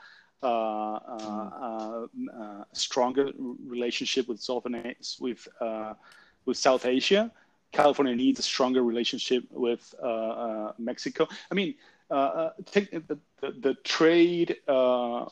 [0.43, 2.07] uh, uh,
[2.39, 3.31] uh, stronger
[3.65, 4.67] relationship with South
[5.19, 5.47] with
[6.45, 7.31] with South Asia.
[7.71, 9.95] California needs a stronger relationship with
[10.77, 11.27] Mexico.
[11.49, 11.73] I mean,
[12.65, 14.57] take the, the, the trade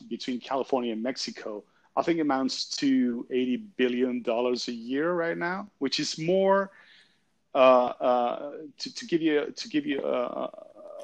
[0.08, 1.62] between California and Mexico.
[1.96, 6.70] I think it amounts to eighty billion dollars a year right now, which is more.
[7.54, 10.50] Uh, uh, to, to, give you to give you a,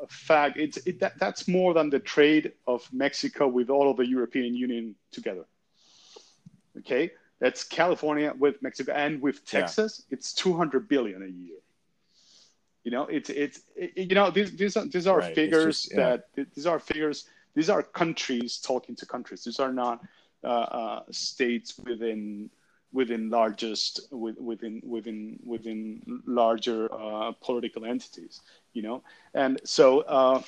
[0.09, 4.07] fact, it's it, that, that's more than the trade of Mexico with all of the
[4.07, 5.45] European Union together.
[6.79, 10.05] Okay, that's California with Mexico and with Texas.
[10.09, 10.17] Yeah.
[10.17, 11.59] It's 200 billion a year.
[12.85, 15.35] You know, it's it's it, you know these these are, these are right.
[15.35, 16.17] figures just, yeah.
[16.37, 17.27] that these are figures.
[17.55, 19.45] These are countries talking to countries.
[19.45, 20.01] These are not
[21.11, 22.51] states within
[22.93, 28.41] within largest within within within larger uh, political entities
[28.73, 29.03] you know?
[29.35, 30.43] And so uh,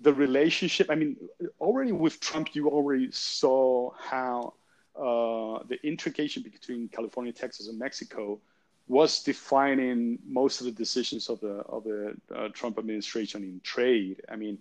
[0.00, 1.16] the relationship i mean
[1.60, 4.52] already with trump you already saw how
[4.94, 8.38] uh, the intrication between california texas and mexico
[8.88, 14.22] was defining most of the decisions of the of the uh, trump administration in trade.
[14.28, 14.58] I mean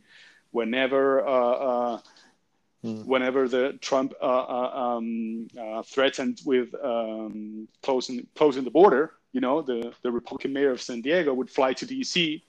[0.52, 2.00] whenever uh, uh,
[2.86, 3.06] Mm.
[3.06, 9.42] Whenever the Trump uh, uh, um, uh, threatened with um, closing closing the border, you
[9.42, 12.44] know, the the Republican mayor of San Diego would fly to D.C.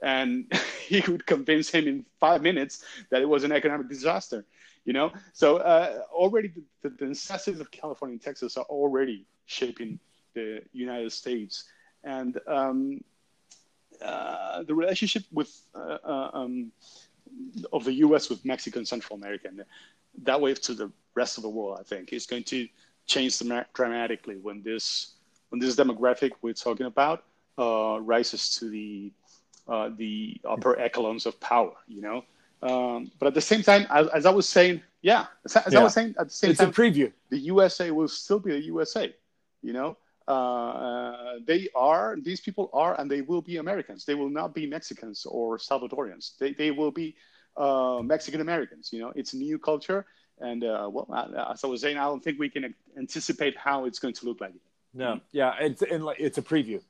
[0.00, 0.52] and
[0.86, 4.44] he would convince him in five minutes that it was an economic disaster.
[4.84, 9.98] You know, so uh, already the, the, necessities of California and Texas are already shaping
[10.34, 11.64] the United States,
[12.02, 13.02] and um,
[14.00, 16.72] uh, the relationship with uh, um,
[17.72, 18.28] of the U.S.
[18.28, 19.64] with Mexico and Central America, and
[20.22, 22.68] that way to the rest of the world, I think, is going to
[23.06, 23.42] change
[23.74, 25.14] dramatically when this
[25.48, 27.24] when this demographic we're talking about
[27.58, 29.12] uh, rises to the
[29.68, 32.24] uh, the upper echelons of power, you know.
[32.62, 35.80] Um, but at the same time, as, as I was saying, yeah, as, as yeah.
[35.80, 37.12] I was saying, at the same it's time, a preview.
[37.30, 39.14] The USA will still be the USA,
[39.62, 39.96] you know.
[40.30, 44.04] Uh, they are these people are and they will be Americans.
[44.04, 46.38] They will not be Mexicans or Salvadorians.
[46.38, 47.16] They they will be
[47.56, 48.90] uh, Mexican Americans.
[48.92, 50.06] You know, it's a new culture,
[50.38, 51.06] and uh, well,
[51.50, 54.40] as I was saying, I don't think we can anticipate how it's going to look
[54.40, 54.54] like.
[54.94, 56.80] No, yeah, it's it's a preview.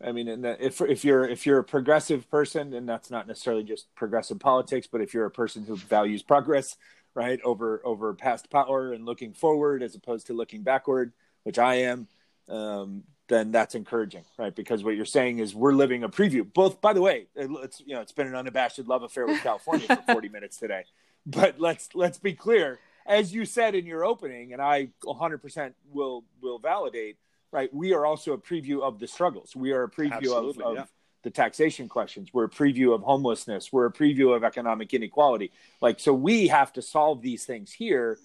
[0.00, 3.64] I mean, and if if you're if you're a progressive person, and that's not necessarily
[3.64, 6.76] just progressive politics, but if you're a person who values progress,
[7.14, 11.12] right, over over past power and looking forward as opposed to looking backward,
[11.42, 12.06] which I am,
[12.48, 14.54] um, then that's encouraging, right?
[14.54, 16.50] Because what you're saying is we're living a preview.
[16.50, 19.86] Both, by the way, it's you know it's been an unabashed love affair with California
[19.86, 20.84] for 40 minutes today.
[21.26, 26.24] But let's let's be clear, as you said in your opening, and I 100% will
[26.40, 27.18] will validate,
[27.52, 27.72] right?
[27.72, 29.54] We are also a preview of the struggles.
[29.54, 30.84] We are a preview of, of yeah.
[31.22, 32.30] the taxation questions.
[32.32, 33.70] We're a preview of homelessness.
[33.70, 35.52] We're a preview of economic inequality.
[35.82, 38.18] Like so, we have to solve these things here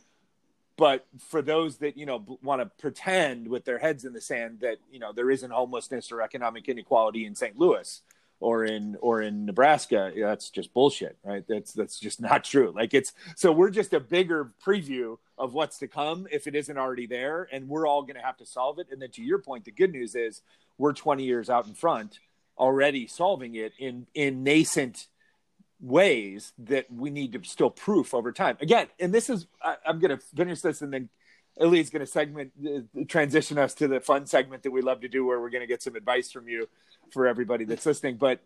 [0.78, 4.60] but for those that you know want to pretend with their heads in the sand
[4.62, 7.58] that you know there isn't homelessness or economic inequality in St.
[7.58, 8.02] Louis
[8.40, 11.46] or in or in Nebraska, that's just bullshit, right?
[11.48, 12.74] That's that's just not true.
[12.76, 16.78] Like it's so we're just a bigger preview of what's to come if it isn't
[16.78, 18.88] already there, and we're all going to have to solve it.
[18.92, 20.42] And then to your point, the good news is
[20.78, 22.20] we're 20 years out in front
[22.58, 25.08] already solving it in in nascent
[25.84, 28.58] ways that we need to still proof over time.
[28.62, 31.10] Again, and this is I, am going to finish this and then
[31.60, 35.08] Ili's going to segment uh, transition us to the fun segment that we love to
[35.08, 36.68] do where we're going to get some advice from you
[37.12, 38.16] for everybody that's listening.
[38.16, 38.40] But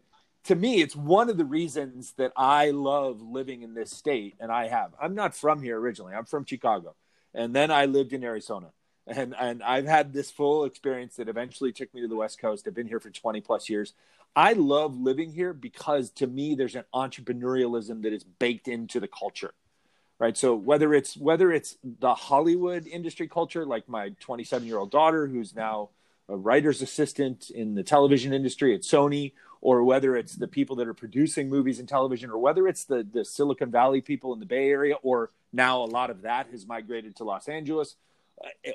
[0.45, 4.51] to me, it's one of the reasons that I love living in this state, and
[4.51, 4.91] I have.
[5.01, 6.13] I'm not from here originally.
[6.13, 6.95] I'm from Chicago,
[7.33, 8.67] and then I lived in Arizona,
[9.05, 12.67] and and I've had this full experience that eventually took me to the West Coast.
[12.67, 13.93] I've been here for 20 plus years.
[14.37, 19.07] I love living here because to me there's an entrepreneurialism that is baked into the
[19.07, 19.55] culture.
[20.19, 20.37] Right?
[20.37, 25.89] So whether it's whether it's the Hollywood industry culture like my 27-year-old daughter who's now
[26.29, 30.87] a writer's assistant in the television industry at Sony or whether it's the people that
[30.87, 34.45] are producing movies and television or whether it's the the Silicon Valley people in the
[34.45, 37.95] Bay Area or now a lot of that has migrated to Los Angeles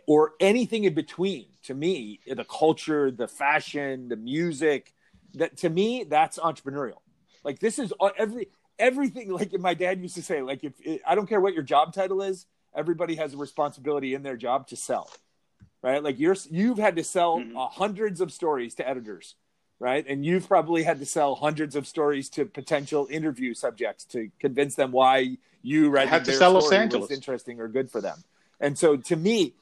[0.06, 4.92] or anything in between to me the culture the fashion the music
[5.34, 6.98] that to me that's entrepreneurial
[7.44, 10.72] like this is every everything like my dad used to say like if
[11.06, 14.66] i don't care what your job title is everybody has a responsibility in their job
[14.66, 15.10] to sell
[15.82, 17.56] right like you're you've had to sell mm-hmm.
[17.56, 19.34] uh, hundreds of stories to editors
[19.78, 24.30] right and you've probably had to sell hundreds of stories to potential interview subjects to
[24.40, 27.08] convince them why you read had to sell Los Angeles.
[27.08, 28.18] was interesting or good for them
[28.60, 29.54] and so to me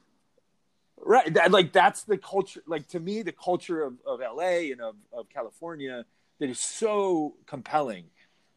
[1.04, 4.80] right that, like that's the culture like to me the culture of, of la and
[4.80, 6.04] of, of california
[6.40, 8.06] that is so compelling.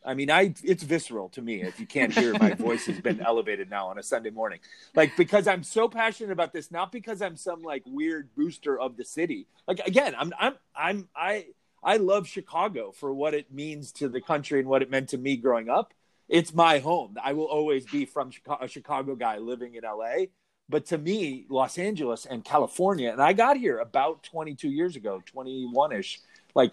[0.05, 3.21] I mean i it's visceral to me if you can't hear my voice has been
[3.21, 4.59] elevated now on a sunday morning.
[4.95, 8.97] Like because i'm so passionate about this not because i'm some like weird booster of
[8.97, 9.47] the city.
[9.65, 11.45] Like again i'm i'm i'm i
[11.81, 15.17] i love chicago for what it means to the country and what it meant to
[15.17, 15.93] me growing up.
[16.27, 17.17] It's my home.
[17.23, 20.25] I will always be from chicago, a chicago guy living in la
[20.73, 25.21] but to me, Los Angeles and California, and I got here about 22 years ago,
[25.27, 26.19] 21 ish.
[26.55, 26.71] Like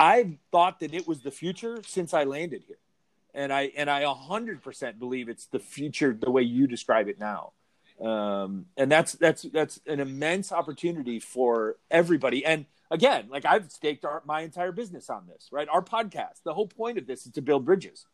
[0.00, 2.78] I thought that it was the future since I landed here.
[3.32, 7.52] And I and I 100% believe it's the future the way you describe it now.
[8.04, 12.44] Um, and that's that's that's an immense opportunity for everybody.
[12.44, 15.68] And again, like I've staked our, my entire business on this, right?
[15.68, 16.42] Our podcast.
[16.42, 18.06] The whole point of this is to build bridges,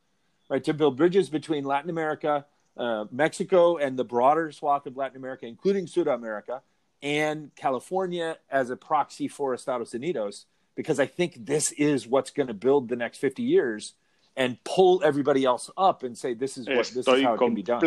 [0.51, 0.63] right?
[0.65, 2.45] To build bridges between Latin America
[2.77, 6.63] uh, Mexico and the broader swath of Latin America, including South America
[7.03, 12.49] and California as a proxy for Estados Unidos, because I think this is what's going
[12.49, 13.95] to build the next 50 years
[14.37, 17.55] and pull everybody else up and say this is what this is how it can
[17.55, 17.81] be done.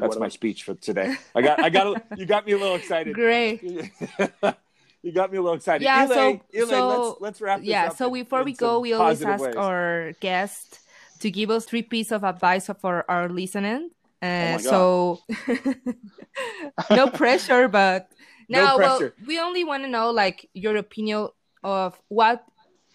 [0.00, 1.14] That's my speech for today.
[1.34, 3.14] I got I got you got me a little excited.
[3.14, 3.62] Great.
[5.02, 5.84] you got me a little excited.
[5.84, 9.54] Yeah, so, so let's, let's wrap Yeah, so before we go, we always ask ways.
[9.54, 10.80] our guest
[11.20, 13.90] to give us three pieces of advice for our listening.
[14.24, 15.18] Uh, oh so
[16.90, 18.08] no pressure, but
[18.48, 21.28] now no well, we only want to know like your opinion
[21.62, 22.44] of what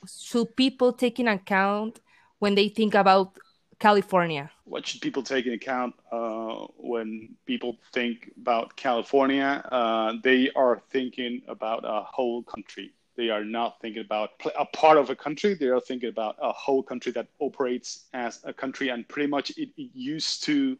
[0.07, 1.99] should people take in account
[2.39, 3.37] when they think about
[3.77, 4.49] California.
[4.65, 9.63] What should people take in account uh, when people think about California?
[9.71, 12.91] Uh, they are thinking about a whole country.
[13.17, 15.53] They are not thinking about a part of a country.
[15.53, 19.51] They are thinking about a whole country that operates as a country, and pretty much
[19.51, 20.77] it, it used to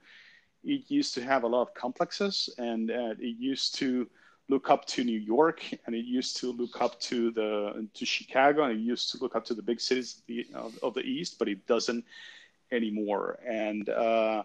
[0.64, 4.08] it used to have a lot of complexes and uh, it used to
[4.50, 8.64] look up to New York, and it used to look up to the to Chicago,
[8.64, 11.02] and it used to look up to the big cities of the, of, of the
[11.02, 12.04] East, but it doesn't
[12.72, 13.40] anymore.
[13.48, 14.44] And uh,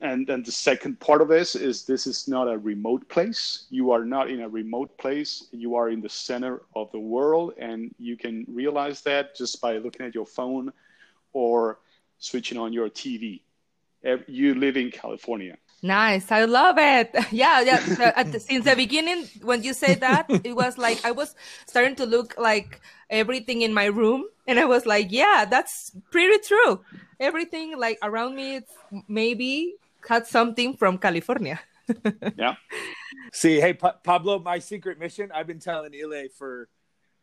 [0.00, 3.66] and then the second part of this is this is not a remote place.
[3.70, 5.48] You are not in a remote place.
[5.50, 9.78] You are in the center of the world, and you can realize that just by
[9.78, 10.72] looking at your phone
[11.32, 11.80] or
[12.18, 13.40] switching on your TV.
[14.26, 15.56] You live in California.
[15.82, 16.32] Nice.
[16.32, 17.14] I love it.
[17.32, 17.78] Yeah, yeah.
[18.38, 21.34] since the beginning, when you say that, it was like I was
[21.66, 22.80] starting to look like
[23.10, 26.80] everything in my room, and I was like, yeah, that's pretty true
[27.20, 28.60] everything like around me
[29.08, 29.74] maybe
[30.08, 31.60] had something from California.
[32.36, 32.56] yeah.
[33.32, 35.30] See, hey pa- Pablo, my secret mission.
[35.34, 36.68] I've been telling Ile for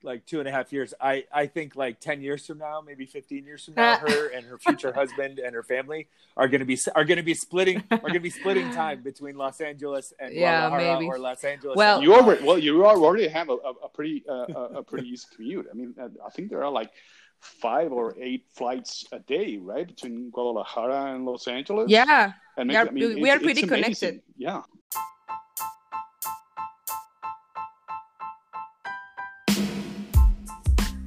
[0.03, 0.93] like two and a half years.
[0.99, 4.45] I I think like ten years from now, maybe fifteen years from now, her and
[4.45, 8.19] her future husband and her family are gonna be are gonna be splitting are gonna
[8.19, 11.05] be splitting time between Los Angeles and yeah, maybe.
[11.05, 11.75] or Los Angeles.
[11.75, 15.09] Well, you already well you already have a, a, a pretty uh, a, a pretty
[15.09, 15.67] easy commute.
[15.71, 16.91] I mean, I think there are like
[17.39, 21.89] five or eight flights a day, right, between Guadalajara and Los Angeles.
[21.89, 24.21] Yeah, and maybe, I mean, we are pretty connected.
[24.37, 24.61] Yeah.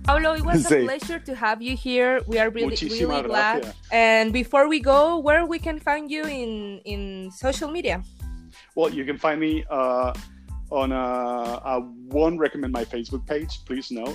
[0.06, 2.20] Pablo, it was a pleasure to have you here.
[2.26, 3.74] We are really, really glad.
[3.90, 8.02] And before we go, where we can find you in in social media?
[8.76, 10.14] Well, you can find me uh,
[10.70, 10.92] on.
[10.92, 13.64] Uh, I won't recommend my Facebook page.
[13.66, 14.14] Please no.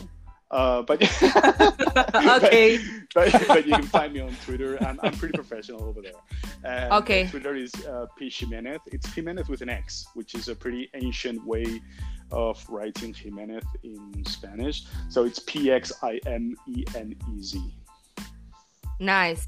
[0.52, 1.02] Uh, but
[2.44, 2.78] okay,
[3.16, 4.78] but, but, but, you can find me on Twitter.
[4.84, 6.20] I'm, I'm pretty professional over there.
[6.66, 7.28] And okay.
[7.28, 8.82] Twitter is uh, P Jimenez.
[8.88, 11.82] It's Jimenez with an X, which is a pretty ancient way
[12.32, 14.86] of writing Jimenez in Spanish.
[15.10, 17.62] So it's P X I M E N E Z.
[19.00, 19.46] Nice.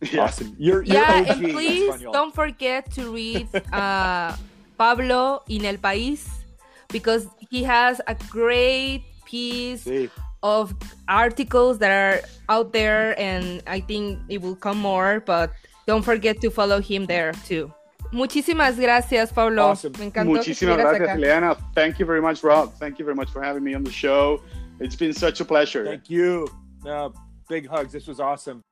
[0.00, 0.22] Yeah.
[0.22, 0.56] Awesome.
[0.58, 1.28] You're, you're yeah, OG.
[1.28, 4.34] and please don't forget to read uh,
[4.78, 6.26] Pablo in El País
[6.88, 10.10] because he has a great piece sí.
[10.42, 10.74] of
[11.06, 15.20] articles that are out there, and I think it will come more.
[15.20, 15.52] But
[15.86, 17.70] don't forget to follow him there too.
[18.12, 19.70] Muchísimas gracias, Pablo.
[19.70, 19.96] Awesome.
[19.98, 21.56] Me encantó Muchísimas gracias, Ileana.
[21.74, 22.72] Thank you very much, Rob.
[22.78, 24.40] Thank you very much for having me on the show.
[24.80, 25.84] It's been such a pleasure.
[25.84, 26.48] Thank you.
[26.86, 27.10] Uh,
[27.48, 27.92] big hugs.
[27.92, 28.62] This was awesome.